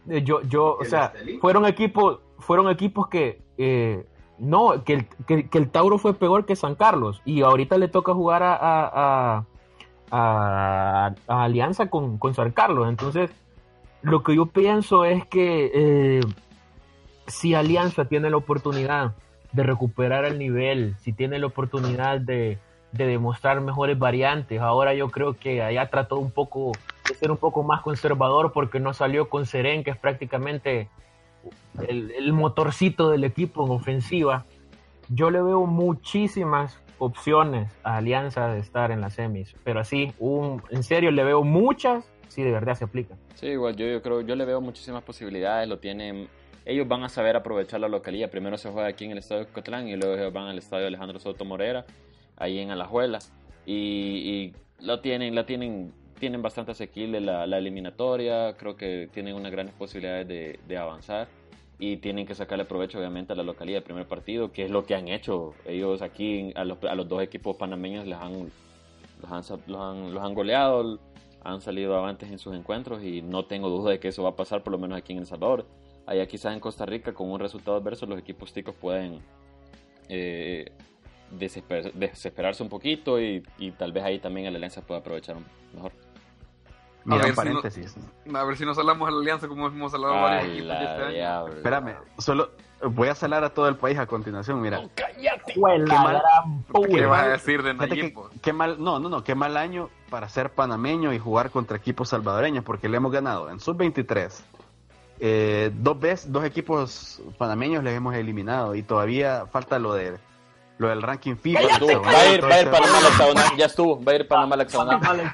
Eh, 0.09 0.23
Yo, 0.23 0.41
yo, 0.43 0.75
o 0.77 0.81
¿El 0.81 0.87
sea, 0.87 1.13
fueron 1.39 1.65
equipos, 1.65 2.19
fueron 2.39 2.69
equipos 2.69 3.07
que 3.07 3.41
eh, 3.57 4.05
no, 4.39 4.83
que 4.83 4.93
el, 4.93 5.05
que, 5.27 5.47
que 5.47 5.57
el 5.57 5.69
Tauro 5.69 5.97
fue 5.99 6.13
peor 6.15 6.45
que 6.45 6.55
San 6.55 6.73
Carlos 6.75 7.21
y 7.25 7.41
ahorita 7.43 7.77
le 7.77 7.87
toca 7.87 8.13
jugar 8.13 8.41
a, 8.41 8.55
a, 8.55 9.37
a- 9.37 9.45
a- 10.11 11.13
a 11.27 11.43
Alianza 11.43 11.89
con, 11.89 12.17
con 12.17 12.33
San 12.33 12.51
Carlos. 12.51 12.89
Entonces, 12.89 13.29
lo 14.01 14.23
que 14.23 14.35
yo 14.35 14.47
pienso 14.47 15.05
es 15.05 15.25
que 15.27 15.71
eh, 15.73 16.21
si 17.27 17.53
Alianza 17.53 18.05
tiene 18.05 18.29
la 18.29 18.37
oportunidad 18.37 19.13
de 19.51 19.63
recuperar 19.63 20.25
el 20.25 20.39
nivel, 20.39 20.95
si 21.01 21.13
tiene 21.13 21.37
la 21.37 21.45
oportunidad 21.47 22.19
de, 22.19 22.57
de 22.93 23.05
demostrar 23.05 23.61
mejores 23.61 23.99
variantes, 23.99 24.59
ahora 24.59 24.93
yo 24.93 25.09
creo 25.09 25.33
que 25.37 25.61
allá 25.61 25.89
trató 25.89 26.17
un 26.17 26.31
poco 26.31 26.71
de 27.11 27.17
ser 27.17 27.31
un 27.31 27.37
poco 27.37 27.63
más 27.63 27.81
conservador 27.81 28.51
porque 28.51 28.79
no 28.79 28.93
salió 28.93 29.29
con 29.29 29.45
Seren, 29.45 29.83
que 29.83 29.91
es 29.91 29.97
prácticamente 29.97 30.89
el, 31.87 32.11
el 32.11 32.33
motorcito 32.33 33.09
del 33.09 33.23
equipo 33.23 33.65
en 33.65 33.71
ofensiva. 33.71 34.45
Yo 35.09 35.29
le 35.29 35.41
veo 35.41 35.65
muchísimas 35.65 36.79
opciones 36.97 37.71
a 37.83 37.97
Alianza 37.97 38.47
de 38.47 38.59
estar 38.59 38.91
en 38.91 39.01
las 39.01 39.15
semis, 39.15 39.55
pero 39.63 39.79
así, 39.79 40.13
un, 40.19 40.61
en 40.69 40.83
serio, 40.83 41.11
le 41.11 41.23
veo 41.23 41.43
muchas 41.43 42.05
si 42.27 42.43
de 42.43 42.51
verdad 42.51 42.75
se 42.75 42.85
aplican. 42.85 43.17
Sí, 43.35 43.47
igual 43.47 43.75
yo, 43.75 43.87
yo 43.87 44.01
creo, 44.01 44.21
yo 44.21 44.35
le 44.35 44.45
veo 44.45 44.61
muchísimas 44.61 45.03
posibilidades, 45.03 45.67
lo 45.67 45.79
tienen, 45.79 46.29
ellos 46.63 46.87
van 46.87 47.03
a 47.03 47.09
saber 47.09 47.35
aprovechar 47.35 47.79
la 47.79 47.89
localidad. 47.89 48.29
Primero 48.29 48.57
se 48.57 48.69
juega 48.69 48.87
aquí 48.87 49.05
en 49.05 49.11
el 49.11 49.17
estadio 49.17 49.47
Cotlán 49.51 49.87
y 49.87 49.95
luego 49.95 50.31
van 50.31 50.47
al 50.47 50.57
estadio 50.59 50.87
Alejandro 50.87 51.19
Soto 51.19 51.43
Morera, 51.43 51.85
ahí 52.37 52.59
en 52.59 52.69
Alajuela, 52.71 53.19
y, 53.65 53.73
y 53.73 54.55
tienen, 55.01 55.35
la 55.35 55.45
tienen, 55.45 55.91
tienen 56.21 56.41
bastante 56.41 56.71
asequible 56.71 57.19
la, 57.19 57.45
la 57.47 57.57
eliminatoria, 57.57 58.55
creo 58.55 58.77
que 58.77 59.09
tienen 59.11 59.35
unas 59.35 59.51
grandes 59.51 59.75
posibilidades 59.75 60.27
de, 60.27 60.59
de 60.67 60.77
avanzar 60.77 61.27
y 61.79 61.97
tienen 61.97 62.27
que 62.27 62.35
sacarle 62.35 62.63
provecho 62.63 62.99
obviamente 62.99 63.33
a 63.33 63.35
la 63.35 63.41
localidad 63.41 63.77
del 63.77 63.83
primer 63.83 64.07
partido, 64.07 64.51
que 64.51 64.63
es 64.65 64.71
lo 64.71 64.85
que 64.85 64.93
han 64.93 65.07
hecho 65.07 65.55
ellos 65.65 66.03
aquí 66.03 66.53
a 66.55 66.63
los, 66.63 66.77
a 66.83 66.93
los 66.93 67.07
dos 67.07 67.23
equipos 67.23 67.57
panameños 67.57 68.05
les 68.05 68.19
han, 68.19 68.51
los 69.21 69.31
han, 69.31 69.59
los 69.65 69.81
han, 69.81 70.13
los 70.13 70.23
han 70.23 70.33
goleado, 70.35 70.99
han 71.43 71.59
salido 71.59 71.95
avantes 71.95 72.29
en 72.29 72.37
sus 72.37 72.55
encuentros 72.55 73.03
y 73.03 73.23
no 73.23 73.45
tengo 73.45 73.67
duda 73.69 73.89
de 73.89 73.99
que 73.99 74.09
eso 74.09 74.21
va 74.21 74.29
a 74.29 74.35
pasar 74.35 74.61
por 74.61 74.71
lo 74.71 74.77
menos 74.77 74.97
aquí 74.97 75.13
en 75.13 75.19
El 75.19 75.25
Salvador. 75.25 75.65
Allá 76.05 76.27
quizás 76.27 76.53
en 76.53 76.59
Costa 76.59 76.85
Rica 76.85 77.13
con 77.13 77.31
un 77.31 77.39
resultado 77.39 77.77
adverso 77.77 78.05
los 78.05 78.19
equipos 78.19 78.53
ticos 78.53 78.75
pueden 78.75 79.19
eh, 80.07 80.71
desesper- 81.39 81.93
desesperarse 81.93 82.61
un 82.61 82.69
poquito 82.69 83.19
y, 83.19 83.43
y 83.57 83.71
tal 83.71 83.91
vez 83.91 84.03
ahí 84.03 84.19
también 84.19 84.53
la 84.53 84.57
alianza 84.57 84.85
pueda 84.85 84.99
aprovechar 84.99 85.35
mejor. 85.73 85.91
Mira, 87.05 87.23
ver 87.23 87.31
un 87.31 87.35
si 87.35 87.49
no- 87.49 87.61
paréntesis. 87.61 87.95
A 88.33 88.43
ver 88.43 88.57
si 88.57 88.65
nos 88.65 88.77
hablamos 88.77 89.07
de 89.07 89.13
la 89.13 89.19
alianza 89.21 89.47
como 89.47 89.67
hemos 89.67 89.93
hablado 89.93 90.13
de 90.15 90.21
varios 90.21 90.43
equipos 90.45 90.67
la 90.67 90.83
este 90.83 91.23
año. 91.23 91.47
Espérame, 91.47 91.95
solo 92.19 92.49
voy 92.83 93.07
a 93.09 93.15
salar 93.15 93.43
a 93.43 93.49
todo 93.49 93.67
el 93.67 93.75
país 93.75 93.97
a 93.99 94.05
continuación. 94.05 94.61
Mira, 94.61 94.81
Fue 95.55 95.77
la 95.79 95.85
Qué 95.85 95.93
mal-. 95.99 96.21
¿Qué 96.89 97.05
vas 97.05 97.19
a 97.19 97.23
mal- 97.23 97.31
decir 97.31 97.63
de 97.63 97.73
Nayib? 97.73 97.95
que- 98.05 98.09
pues? 98.11 98.27
qué 98.41 98.53
mal, 98.53 98.75
no, 98.83 98.99
no, 98.99 99.09
no, 99.09 99.23
qué 99.23 99.35
mal 99.35 99.57
año 99.57 99.89
para 100.09 100.29
ser 100.29 100.51
panameño 100.51 101.13
y 101.13 101.19
jugar 101.19 101.49
contra 101.51 101.77
equipos 101.77 102.09
salvadoreños, 102.09 102.63
porque 102.63 102.87
le 102.89 102.97
hemos 102.97 103.11
ganado 103.11 103.49
en 103.49 103.59
sub-23. 103.59 104.43
eh, 105.23 105.69
dos 105.75 105.99
veces, 105.99 106.31
dos 106.31 106.43
equipos 106.43 107.21
panameños 107.37 107.83
les 107.83 107.95
hemos 107.95 108.15
eliminado 108.15 108.73
y 108.73 108.81
todavía 108.81 109.45
falta 109.51 109.77
lo 109.77 109.93
de 109.93 110.17
lo 110.77 110.87
del 110.89 111.01
ranking 111.01 111.35
FIFA. 111.35 111.61
Ya 111.61 111.67
estuvo. 111.73 111.89
el 111.91 111.99
Va 112.01 112.19
a 112.21 112.27
ir, 112.33 112.43
va 112.43 112.55
a 112.55 112.61
ir 112.61 112.71
Panamá 112.71 112.97
al 112.97 113.05
hexagonal. 113.05 113.45
Ya 113.57 113.65
estuvo. 113.65 114.03
Va 114.03 114.11
a 114.11 114.15
ir 114.15 114.27
Panamá 114.27 114.55
al 114.55 114.61
hexagonal. 114.61 115.33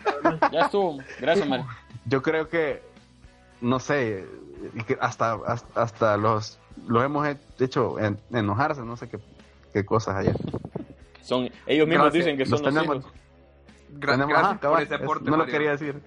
Ya 0.51 0.61
estuvo. 0.61 0.97
Gracias, 1.19 1.47
Mario. 1.47 1.65
Yo 2.05 2.21
creo 2.21 2.47
que, 2.49 2.81
no 3.61 3.79
sé, 3.79 4.25
y 4.73 4.83
que 4.83 4.97
hasta, 4.99 5.33
hasta, 5.45 5.81
hasta 5.81 6.17
los, 6.17 6.59
los 6.87 7.03
hemos 7.03 7.27
hecho 7.59 7.99
en- 7.99 8.19
enojarse, 8.31 8.81
no 8.81 8.97
sé 8.97 9.09
qué, 9.09 9.19
qué 9.73 9.85
cosas 9.85 10.15
allá. 10.15 10.33
Son, 11.21 11.49
ellos 11.65 11.87
mismos 11.87 12.05
Gracias. 12.05 12.13
dicen 12.25 12.37
que 12.37 12.45
son 12.45 12.51
Los 12.51 12.61
los 12.61 12.73
tenemos- 12.73 12.97
hijos. 12.97 13.11
Gra- 13.93 14.11
tenemos- 14.11 14.27
gracias 14.29 14.51
ajá, 14.51 14.59
por 14.69 14.81
ese 14.81 14.95
es- 14.95 15.01
aporte, 15.01 15.25
no 15.25 15.31
lo 15.31 15.37
Mario. 15.39 15.51
quería 15.53 15.71
decir. 15.71 16.01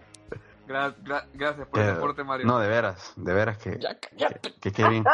Gra- 0.67 0.95
gra- 1.03 1.27
gracias 1.35 1.67
por 1.69 1.81
ese 1.81 1.89
Eh, 1.89 1.93
aporte, 1.93 2.25
Mario. 2.25 2.47
No, 2.47 2.59
de 2.59 2.69
veras, 2.69 3.13
de 3.17 3.33
veras 3.35 3.59
que, 3.59 3.79
Ya, 3.81 3.99
cállate. 3.99 4.55
que, 4.61 4.73
que 4.73 4.89
bien. 4.89 5.05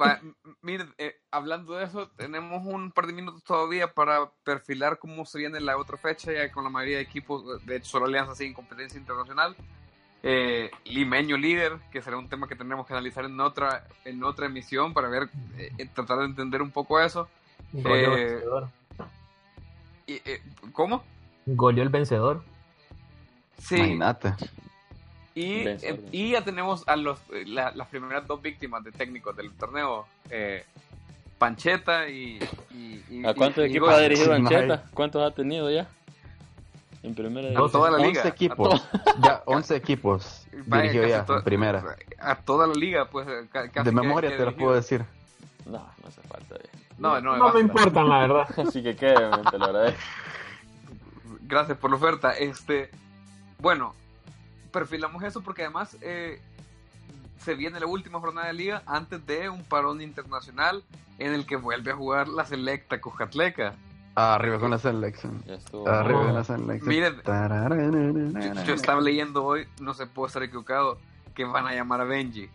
Va, 0.00 0.20
m- 0.62 0.72
miren, 0.72 0.94
eh, 0.98 1.16
hablando 1.30 1.74
de 1.74 1.84
eso, 1.84 2.08
tenemos 2.16 2.64
un 2.66 2.90
par 2.92 3.06
de 3.06 3.12
minutos 3.12 3.42
todavía 3.44 3.92
para 3.92 4.30
perfilar 4.44 4.98
cómo 4.98 5.24
se 5.24 5.38
viene 5.38 5.60
la 5.60 5.76
otra 5.76 5.96
fecha, 5.96 6.32
ya 6.32 6.50
con 6.52 6.64
la 6.64 6.70
mayoría 6.70 6.96
de 6.98 7.02
equipos, 7.02 7.64
de 7.64 7.76
hecho, 7.76 7.86
solo 7.90 8.06
Alianza 8.06 8.34
sin 8.34 8.52
competencia 8.54 8.98
internacional. 8.98 9.56
Eh, 10.22 10.70
limeño 10.84 11.36
líder, 11.36 11.78
que 11.92 12.02
será 12.02 12.18
un 12.18 12.28
tema 12.28 12.48
que 12.48 12.56
tendremos 12.56 12.86
que 12.86 12.92
analizar 12.92 13.24
en 13.24 13.38
otra, 13.40 13.86
en 14.04 14.22
otra 14.24 14.46
emisión 14.46 14.92
para 14.92 15.08
ver, 15.08 15.28
eh, 15.56 15.88
tratar 15.94 16.18
de 16.18 16.24
entender 16.24 16.60
un 16.60 16.70
poco 16.72 17.00
eso. 17.00 17.28
Goleó 17.72 18.14
el 18.16 18.24
vencedor. 18.30 18.68
Eh, 20.08 20.42
¿Cómo? 20.72 21.04
Goleó 21.46 21.82
el 21.84 21.88
vencedor. 21.90 22.42
Sí, 23.58 23.76
Imagínate. 23.76 24.34
Y, 25.38 25.66
eh, 25.68 26.00
y 26.10 26.30
ya 26.32 26.42
tenemos 26.42 26.82
a 26.88 26.96
los, 26.96 27.18
eh, 27.32 27.44
la- 27.46 27.70
las 27.72 27.86
primeras 27.88 28.26
dos 28.26 28.42
víctimas 28.42 28.82
de 28.82 28.90
técnicos 28.92 29.36
del 29.36 29.52
torneo, 29.52 30.06
eh, 30.30 30.64
Pancheta 31.38 32.08
y, 32.08 32.38
y- 32.74 33.04
y- 33.08 33.24
¿A 33.26 33.34
cuántos 33.34 33.64
y- 33.64 33.68
equipos 33.70 33.90
ha 33.94 33.98
dirigido 34.00 34.34
Sí, 34.34 34.40
Ancheta? 34.42 34.84
¿Cuántos 34.92 35.22
ha 35.30 35.34
tenido 35.34 35.70
ya? 35.70 35.86
En 37.04 37.14
primera 37.14 37.48
división. 37.48 37.70
toda 37.70 37.90
la 37.92 37.98
liga. 37.98 38.08
11 38.08 38.22
a 38.22 38.30
equipos. 38.30 38.82
Ya, 39.22 39.42
11 39.46 39.76
equipos 39.76 40.46
Vaya, 40.66 40.82
dirigió 40.90 41.06
ya 41.08 41.24
en 41.28 41.44
primera. 41.44 41.96
A 42.18 42.34
toda 42.34 42.66
la 42.66 42.74
liga, 42.74 43.04
pues. 43.08 43.26
ca- 43.52 43.68
casi 43.70 43.84
De 43.84 43.92
memoria 43.92 44.30
que 44.30 44.36
te 44.36 44.44
lo 44.44 44.56
puedo 44.56 44.74
decir. 44.74 45.04
No, 45.66 45.78
no 46.02 46.08
hace 46.08 46.20
falta. 46.22 46.56
ya. 46.56 46.70
No, 46.98 47.20
no, 47.20 47.36
No 47.36 47.44
basta. 47.44 47.58
me 47.58 47.64
importan, 47.64 48.08
la 48.08 48.18
verdad. 48.26 48.48
Así 48.68 48.82
que 48.82 48.96
quede, 48.96 49.14
te 49.14 49.58
lo 49.58 49.64
agradezco. 49.66 50.00
Gracias 51.42 51.78
por 51.78 51.90
la 51.90 51.96
oferta. 51.96 52.32
Este, 52.32 52.90
bueno, 53.60 53.94
perfilamos 54.72 55.22
eso 55.22 55.40
porque 55.42 55.62
además 55.62 55.96
eh, 56.00 56.40
se 57.38 57.54
viene 57.54 57.80
la 57.80 57.86
última 57.86 58.20
jornada 58.20 58.48
de 58.48 58.54
liga 58.54 58.82
antes 58.86 59.24
de 59.26 59.48
un 59.48 59.64
parón 59.64 60.00
internacional 60.00 60.82
en 61.18 61.34
el 61.34 61.46
que 61.46 61.56
vuelve 61.56 61.92
a 61.92 61.96
jugar 61.96 62.28
la 62.28 62.44
selecta 62.44 63.00
Cujatleca. 63.00 63.74
Ah, 64.14 64.34
arriba 64.34 64.58
con 64.58 64.70
la 64.70 64.78
selección. 64.78 65.42
Arriba 65.86 66.24
con 66.24 66.34
la 66.34 66.44
selección. 66.44 66.88
Miren, 66.88 68.64
Yo, 68.64 68.74
estaba 68.74 69.00
leyendo 69.00 69.44
hoy, 69.44 69.66
no 69.80 69.94
se 69.94 70.06
puede 70.06 70.28
estar 70.28 70.42
equivocado, 70.42 70.98
que 71.34 71.44
van 71.44 71.66
a 71.66 71.74
llamar 71.74 72.00
a 72.00 72.04
Benji. 72.04 72.48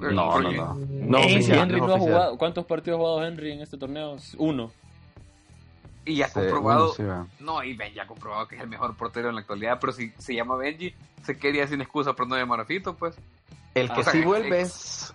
No, 0.00 0.40
no, 0.40 0.50
no. 0.50 0.74
No, 0.74 1.18
Henry, 1.18 1.34
oficial, 1.34 1.58
Henry 1.58 1.80
no 1.80 1.86
no 1.86 1.94
ha 1.94 1.98
jugado. 1.98 2.38
¿Cuántos 2.38 2.64
partidos 2.64 2.96
ha 2.96 3.00
jugado 3.00 3.24
Henry 3.24 3.52
en 3.52 3.60
este 3.60 3.76
torneo? 3.76 4.16
Uno. 4.38 4.72
Y 6.04 6.16
ya 6.16 6.28
Sí, 6.28 6.34
comprobado, 6.34 6.94
bueno, 6.96 7.24
sí, 7.36 7.44
no, 7.44 7.62
y 7.62 7.74
Benji 7.74 7.98
ha 7.98 8.06
comprobado 8.06 8.48
que 8.48 8.56
es 8.56 8.62
el 8.62 8.68
mejor 8.68 8.96
portero 8.96 9.28
en 9.28 9.34
la 9.34 9.42
actualidad, 9.42 9.78
pero 9.80 9.92
si 9.92 10.10
se 10.18 10.34
llama 10.34 10.56
Benji, 10.56 10.94
se 11.22 11.38
quería 11.38 11.66
sin 11.66 11.80
excusa 11.82 12.14
por 12.14 12.26
no 12.26 12.36
llamar 12.36 12.60
a 12.60 12.64
Fito, 12.64 12.94
pues. 12.94 13.16
El 13.74 13.92
que 13.92 14.00
Ah, 14.00 14.04
sí 14.04 14.20
ok. 14.20 14.24
vuelve 14.24 14.60
es. 14.62 15.14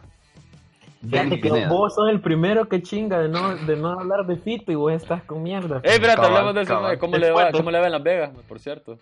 Fíjate 1.02 1.17
Benny 1.30 1.41
que 1.41 1.50
Pineda. 1.50 1.69
vos 1.69 1.93
sos 1.93 2.10
el 2.10 2.19
primero 2.21 2.67
que 2.69 2.82
chinga 2.82 3.19
de 3.19 3.30
no, 3.30 3.56
de 3.56 3.76
no 3.76 3.89
hablar 4.00 4.26
de 4.26 4.38
Fito 4.38 4.71
y 4.71 4.76
vos 4.76 4.93
estás 4.93 5.24
con 5.24 5.43
mierda. 5.43 5.78
Eh, 5.84 5.95
espérate, 5.95 6.26
hablamos 6.26 6.56
de 6.56 6.62
eso. 6.62 6.74
cabal. 6.74 6.98
¿Cómo 7.00 7.17
le, 7.17 7.32
va, 7.32 7.52
¿Cómo 7.52 7.69
le 7.71 7.80
va 7.80 7.86
en 7.88 7.91
Las 7.91 8.04
Vegas, 8.04 8.32
por 8.48 8.60
cierto? 8.60 8.98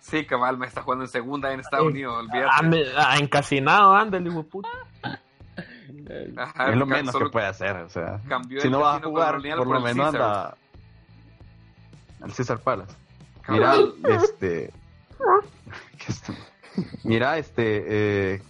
Sí, 0.00 0.24
cabal, 0.26 0.58
me 0.58 0.66
está 0.66 0.82
jugando 0.82 1.04
en 1.04 1.10
segunda 1.10 1.52
en 1.52 1.60
Estados 1.60 1.86
Eh, 1.86 1.90
Unidos, 1.90 2.14
Ah, 2.14 2.60
olvídate. 2.60 2.66
me- 2.68 2.84
ah, 2.98 3.16
encasinado 3.18 3.94
anda 3.94 4.18
el 4.18 4.26
hijo 4.26 4.42
puta. 4.42 4.68
Ajá, 6.36 6.70
Es 6.70 6.76
lo 6.76 6.86
menos 6.86 7.16
que 7.16 7.24
puede 7.26 7.46
hacer. 7.46 7.76
O 7.78 7.88
sea, 7.88 8.20
cambió 8.28 8.60
si 8.60 8.66
el 8.66 8.72
no 8.72 8.80
vas 8.80 9.00
a 9.02 9.04
jugar, 9.04 9.40
por 9.56 9.66
lo 9.66 9.76
el 9.78 9.82
menos 9.82 10.14
anda 10.14 10.54
al 12.24 12.32
César 12.32 12.58
Palace. 12.60 12.94
Mira, 13.48 13.76
este. 14.08 14.72
Mira, 17.04 17.38
este. 17.38 17.84
eh, 18.34 18.42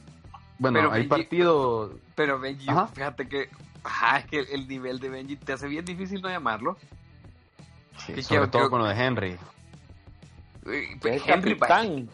bueno, 0.59 0.79
Pero 0.81 0.93
hay 0.93 1.03
Benji- 1.05 1.09
partido. 1.09 1.93
Pero 2.15 2.39
Benji, 2.39 2.69
Ajá. 2.71 2.87
fíjate 2.89 3.29
que, 3.29 3.51
ajá, 3.83 4.19
es 4.19 4.27
que 4.27 4.39
el, 4.41 4.49
el 4.51 4.69
nivel 4.69 5.01
de 5.01 5.09
Benji 5.11 5.37
te 5.37 5.53
hace 5.53 5.67
bien 5.67 5.85
difícil 5.85 6.23
no 6.23 6.29
llamarlo. 6.29 6.77
Sí, 7.99 8.13
sobre 8.13 8.23
quiero- 8.25 8.51
todo 8.51 8.71
con 8.71 8.81
lo 8.81 8.87
de 8.87 8.95
Henry. 8.95 9.37
Es 10.67 11.03
el 11.05 11.23
Henry, 11.27 11.59
capitán. 11.59 12.09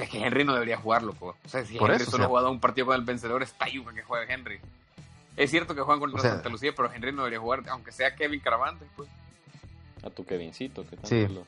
Es 0.00 0.08
que 0.08 0.18
Henry 0.24 0.44
no 0.44 0.54
debería 0.54 0.78
jugar, 0.78 1.02
loco. 1.02 1.36
O 1.44 1.48
sea, 1.48 1.64
si 1.64 1.76
Por 1.78 1.90
Henry 1.90 2.02
eso, 2.02 2.10
solo 2.12 2.16
o 2.16 2.18
sea- 2.22 2.26
ha 2.26 2.28
jugado 2.28 2.50
un 2.50 2.60
partido 2.60 2.86
con 2.86 2.96
el 2.96 3.02
vencedor, 3.02 3.42
está 3.42 3.68
yuca 3.68 3.92
que 3.92 4.02
juegue 4.02 4.32
Henry. 4.32 4.60
Es 5.36 5.50
cierto 5.50 5.74
que 5.74 5.82
juegan 5.82 6.00
contra 6.00 6.18
O 6.18 6.22
sea- 6.22 6.32
Santa 6.32 6.48
Lucía, 6.48 6.72
pero 6.74 6.90
Henry 6.92 7.12
no 7.12 7.18
debería 7.22 7.40
jugar, 7.40 7.62
aunque 7.68 7.92
sea 7.92 8.14
Kevin 8.16 8.40
Caravantes, 8.40 8.88
pues. 8.96 9.08
A 10.02 10.10
tu 10.10 10.24
Kevincito, 10.24 10.82
que 10.84 10.96
tanto 10.96 11.08
Sí. 11.08 11.26
lo- 11.28 11.46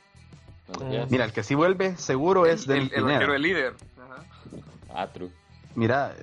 lo 0.73 0.89
quieres. 0.89 1.11
Mira, 1.11 1.25
el 1.25 1.33
que 1.33 1.43
sí 1.43 1.55
vuelve 1.55 1.97
seguro 1.97 2.47
es 2.47 2.63
el, 2.63 2.67
Denis 2.69 2.93
el 2.93 2.99
Pineda. 3.03 3.15
arquero 3.15 3.33
del 3.33 3.43
líder. 3.43 3.75
Ajá. 4.03 4.25
Ah, 4.95 5.07
true. 5.09 5.31
Mira, 5.75 6.15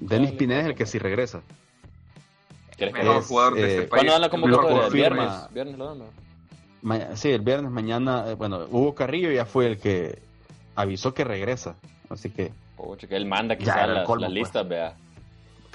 Denis 0.00 0.32
Pineda 0.32 0.60
es 0.60 0.66
el 0.66 0.74
que 0.74 0.86
sí 0.86 0.98
regresa. 0.98 1.42
¿Quieres 2.76 2.94
que 2.94 3.02
Mejor 3.02 3.22
Es, 3.22 3.26
jugador 3.26 3.54
de 3.54 3.60
eh, 3.62 3.66
este 3.76 3.88
país. 3.88 4.04
¿Cuándo 4.10 4.30
convocatoria? 4.30 4.86
¿El 4.86 4.92
viernes? 4.92 5.32
¿Viernes 5.52 5.78
lo 5.78 5.94
dan? 5.94 7.16
sí, 7.16 7.30
el 7.30 7.40
viernes 7.40 7.70
mañana, 7.70 8.24
eh, 8.30 8.34
bueno, 8.34 8.66
Hugo 8.70 8.94
Carrillo 8.94 9.30
ya 9.30 9.46
fue 9.46 9.66
el 9.66 9.78
que 9.78 10.18
avisó 10.74 11.14
que 11.14 11.24
regresa. 11.24 11.76
Así 12.10 12.30
que, 12.30 12.52
Pocho, 12.76 13.08
que 13.08 13.16
él 13.16 13.24
manda 13.24 13.54
Ya 13.54 13.58
quizás 13.58 13.76
era 13.76 13.86
el 13.86 13.94
las, 13.94 14.06
colmo, 14.06 14.20
las 14.22 14.30
pues. 14.30 14.40
listas, 14.42 14.68
vea. 14.68 14.94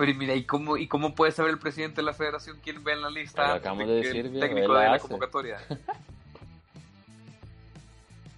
Pero 0.02 0.14
y 0.14 0.16
mira, 0.16 0.34
¿y 0.34 0.46
cómo, 0.46 0.78
¿y 0.78 0.88
cómo 0.88 1.14
puede 1.14 1.32
saber 1.32 1.52
el 1.52 1.60
presidente 1.60 1.98
de 1.98 2.02
la 2.04 2.14
federación 2.14 2.58
quién 2.64 2.84
ve 2.84 2.94
en 2.94 3.04
la 3.04 3.12
lista 3.12 3.50
Lo 3.50 3.54
acabamos 3.54 3.88
de 3.88 3.94
de 3.94 4.02
que 4.02 4.08
decir, 4.08 4.26
el 4.26 4.40
técnico 4.40 4.74
de 4.74 4.84
la 4.84 4.94
hace. 4.96 5.02
convocatoria? 5.04 5.58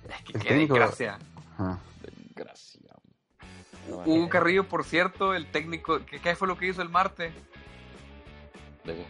es 0.09 0.21
que 0.25 0.33
El 0.33 0.43
qué 0.43 0.49
técnico- 0.49 0.73
desgracia. 0.73 1.19
Desgracia. 2.01 2.81
Hugo 4.05 4.27
Carrillo, 4.27 4.67
por 4.67 4.83
cierto, 4.83 5.33
el 5.33 5.45
técnico, 5.47 6.05
¿qué, 6.05 6.19
qué 6.19 6.35
fue 6.35 6.49
lo 6.49 6.57
que 6.57 6.67
hizo 6.67 6.81
el 6.81 6.89
martes? 6.89 7.33
¿De 8.83 8.95
qué? 8.95 9.05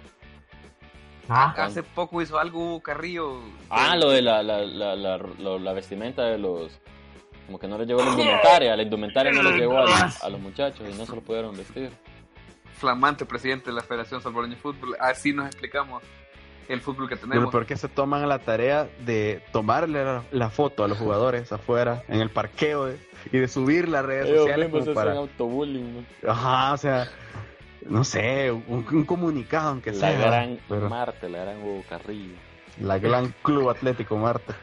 Ah, 1.28 1.56
Hace 1.58 1.82
poco 1.82 2.22
hizo 2.22 2.38
algo 2.38 2.60
Hugo 2.64 2.82
Carrillo. 2.84 3.40
Ah, 3.72 3.96
lo 3.96 4.12
de 4.12 4.22
la, 4.22 4.44
la, 4.44 4.60
la, 4.64 4.96
la, 4.96 5.74
vestimenta 5.74 6.26
de 6.26 6.38
los... 6.38 6.80
Como 7.48 7.58
que 7.58 7.68
no 7.68 7.80
les 7.80 7.88
llegó 7.88 8.04
la 8.04 8.12
indumentaria, 8.12 8.76
la 8.76 8.84
indumentaria 8.84 9.32
no 9.32 9.42
les 9.42 9.56
llegó 9.56 9.80
a 9.80 10.30
los 10.30 10.40
muchachos 10.40 10.88
y 10.88 10.94
no 10.96 11.04
se 11.08 11.16
lo 11.16 11.22
pudieron 11.22 11.58
vestir. 11.58 11.92
Flamante 12.84 13.26
presidente 13.26 13.70
de 13.70 13.76
la 13.78 13.82
Federación 13.82 14.22
Salvadoreña 14.22 14.56
de 14.56 14.62
Fútbol. 14.62 14.98
Así 15.00 15.32
nos 15.32 15.46
explicamos 15.46 16.04
el 16.68 16.82
fútbol 16.82 17.08
que 17.08 17.16
Pero 17.16 17.30
tenemos. 17.30 17.52
¿por 17.52 17.66
qué 17.66 17.78
se 17.78 17.88
toman 17.88 18.28
la 18.28 18.40
tarea 18.40 18.90
de 19.06 19.42
tomarle 19.54 20.04
la, 20.04 20.24
la 20.32 20.50
foto 20.50 20.84
a 20.84 20.90
los 20.90 20.98
jugadores 20.98 21.52
afuera, 21.54 22.04
en 22.10 22.20
el 22.20 22.30
parqueo, 22.30 22.86
de- 22.88 22.98
y 23.32 23.38
de 23.38 23.48
subir 23.48 23.88
las 23.88 24.04
redes 24.06 24.26
Ellos 24.28 24.40
sociales 24.40 24.70
como 24.70 24.94
para... 24.94 25.14
autobullying. 25.14 26.06
¿no? 26.22 26.30
Ajá, 26.32 26.74
o 26.74 26.78
sea, 26.78 27.08
no 27.88 28.04
sé, 28.04 28.52
un, 28.52 28.86
un 28.92 29.06
comunicado 29.06 29.70
aunque 29.70 29.92
La 29.92 29.98
sea. 30.12 30.20
gran 30.20 30.60
pero 30.68 30.90
Marte, 30.90 31.30
la 31.30 31.40
gran 31.46 31.62
Hugo 31.64 31.84
Carrillo. 31.90 32.36
la 32.82 33.00
gran 33.00 33.34
Club 33.44 33.70
Atlético 33.70 34.18
Marte. 34.18 34.54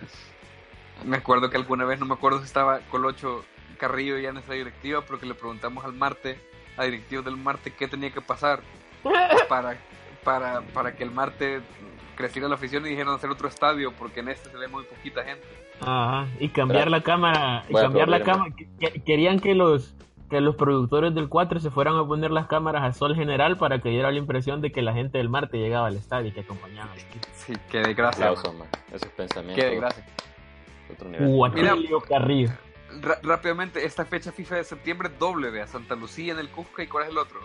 Me 1.06 1.16
acuerdo 1.16 1.48
que 1.48 1.56
alguna 1.56 1.87
vez, 1.87 1.98
no 2.00 2.04
me 2.06 2.12
acuerdo 2.14 2.38
si 2.40 2.44
estaba 2.44 2.80
Colocho 2.90 3.44
Carrillo 3.78 4.18
ya 4.18 4.28
en 4.28 4.37
esa 4.37 4.52
directiva, 4.52 5.02
pero 5.06 5.18
que 5.18 5.24
le 5.26 5.33
preguntamos 5.35 5.85
al 5.87 5.94
Marte, 5.94 6.38
a 6.81 6.85
directivos 6.85 7.25
del 7.25 7.37
Marte, 7.37 7.73
qué 7.73 7.87
tenía 7.88 8.11
que 8.11 8.21
pasar 8.21 8.61
para, 9.49 9.77
para, 10.25 10.61
para 10.62 10.93
que 10.97 11.05
el 11.05 11.11
Marte 11.11 11.61
creciera 12.16 12.49
la 12.49 12.55
afición 12.57 12.85
y 12.87 12.90
dijeron 12.90 13.14
hacer 13.14 13.31
otro 13.31 13.49
estadio, 13.49 13.93
porque 13.93 14.21
en 14.21 14.29
este 14.29 14.51
se 14.51 14.57
ve 14.57 14.69
muy 14.69 14.85
poquita 14.85 15.25
gente. 15.25 15.45
Ajá, 15.81 16.27
y 16.38 16.49
cambiar 16.51 16.90
la 16.90 17.01
cámara, 17.03 17.64
y 17.69 17.73
cambiar 17.75 18.09
la 18.09 18.23
cámara. 18.23 18.53
que- 18.57 18.69
que- 18.79 19.01
Querían 19.03 19.40
que 19.40 19.55
los 19.55 19.95
que 20.29 20.40
los 20.40 20.55
productores 20.55 21.12
del 21.12 21.29
4 21.29 21.59
se 21.59 21.71
fueran 21.73 21.97
a 21.97 22.07
poner 22.07 22.31
las 22.31 22.47
cámaras 22.47 22.85
a 22.85 22.93
sol 22.93 23.16
general 23.16 23.57
para 23.57 23.81
que 23.81 23.88
diera 23.88 24.12
la 24.12 24.19
impresión 24.19 24.61
de 24.61 24.71
que 24.71 24.81
la 24.81 24.93
gente 24.93 25.19
del 25.19 25.29
Marte 25.29 25.59
llegaba 25.59 25.88
al 25.88 25.97
estadio 25.97 26.29
y 26.29 26.33
que 26.33 26.40
acompañaba. 26.43 26.88
Sí, 27.35 27.53
qué 27.69 27.79
desgracia. 27.81 28.27
Man. 28.31 28.69
Esos 28.93 29.11
pensamientos. 29.11 29.64
Qué 29.64 29.71
desgracia. 29.73 30.05
de 30.87 30.95
Otro 30.95 31.09
nivel. 31.09 31.29
Guatilio 31.31 32.01
Carrillo. 32.03 32.51
Rápidamente, 33.22 33.85
esta 33.85 34.05
fecha 34.05 34.33
FIFA 34.33 34.57
de 34.57 34.64
septiembre 34.64 35.11
doble, 35.18 35.50
vea, 35.50 35.66
Santa 35.66 35.94
Lucía 35.94 36.33
en 36.33 36.38
el 36.38 36.48
Cusca 36.48 36.83
y 36.83 36.87
cuál 36.87 37.05
es 37.05 37.11
el 37.11 37.18
otro. 37.18 37.40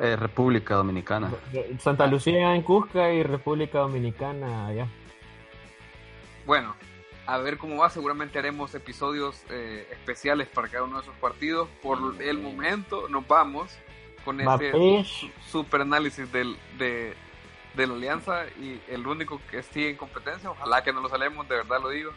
Eh, 0.00 0.16
República 0.16 0.74
Dominicana. 0.74 1.30
Santa 1.80 2.06
Lucía 2.06 2.54
en 2.54 2.62
Cusca 2.62 3.10
y 3.12 3.22
República 3.22 3.78
Dominicana 3.78 4.66
allá. 4.68 4.86
Bueno, 6.46 6.76
a 7.26 7.38
ver 7.38 7.58
cómo 7.58 7.78
va. 7.78 7.90
Seguramente 7.90 8.38
haremos 8.38 8.74
episodios 8.74 9.42
eh, 9.50 9.88
especiales 9.90 10.46
para 10.48 10.68
cada 10.68 10.84
uno 10.84 10.96
de 10.96 11.02
esos 11.02 11.16
partidos. 11.16 11.68
Por 11.82 11.98
el 12.22 12.38
momento, 12.38 13.08
nos 13.08 13.26
vamos 13.26 13.76
con 14.24 14.40
este 14.40 14.70
su- 15.04 15.30
super 15.46 15.80
análisis 15.80 16.30
del, 16.30 16.56
de, 16.78 17.14
de 17.74 17.86
la 17.86 17.94
alianza. 17.94 18.44
Y 18.60 18.80
el 18.88 19.06
único 19.06 19.40
que 19.50 19.62
sigue 19.62 19.90
en 19.90 19.96
competencia, 19.96 20.50
ojalá 20.50 20.84
que 20.84 20.92
no 20.92 21.00
lo 21.00 21.08
salemos, 21.08 21.48
de 21.48 21.56
verdad 21.56 21.80
lo 21.82 21.88
digo, 21.88 22.12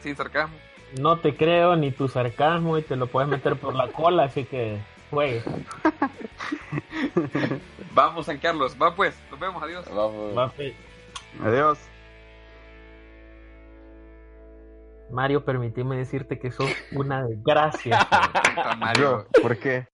sin 0.00 0.16
sarcasmo. 0.16 0.56
No 1.00 1.18
te 1.18 1.36
creo 1.36 1.76
ni 1.76 1.90
tu 1.90 2.08
sarcasmo 2.08 2.78
y 2.78 2.82
te 2.82 2.96
lo 2.96 3.06
puedes 3.06 3.28
meter 3.28 3.56
por 3.56 3.74
la 3.74 3.88
cola, 3.88 4.24
así 4.24 4.44
que 4.44 4.80
juegue. 5.10 5.42
Vamos, 7.94 8.26
San 8.26 8.38
Carlos, 8.38 8.76
va 8.80 8.94
pues, 8.94 9.18
nos 9.30 9.38
vemos, 9.40 9.62
adiós. 9.62 9.84
Vamos. 9.88 10.36
Va, 10.36 10.48
pues. 10.48 10.74
Adiós. 11.42 11.78
Mario, 15.10 15.44
permíteme 15.44 15.96
decirte 15.96 16.38
que 16.38 16.50
sos 16.50 16.70
una 16.92 17.24
desgracia. 17.24 18.06
Mario. 18.78 19.26
¿Por 19.40 19.56
qué? 19.58 19.84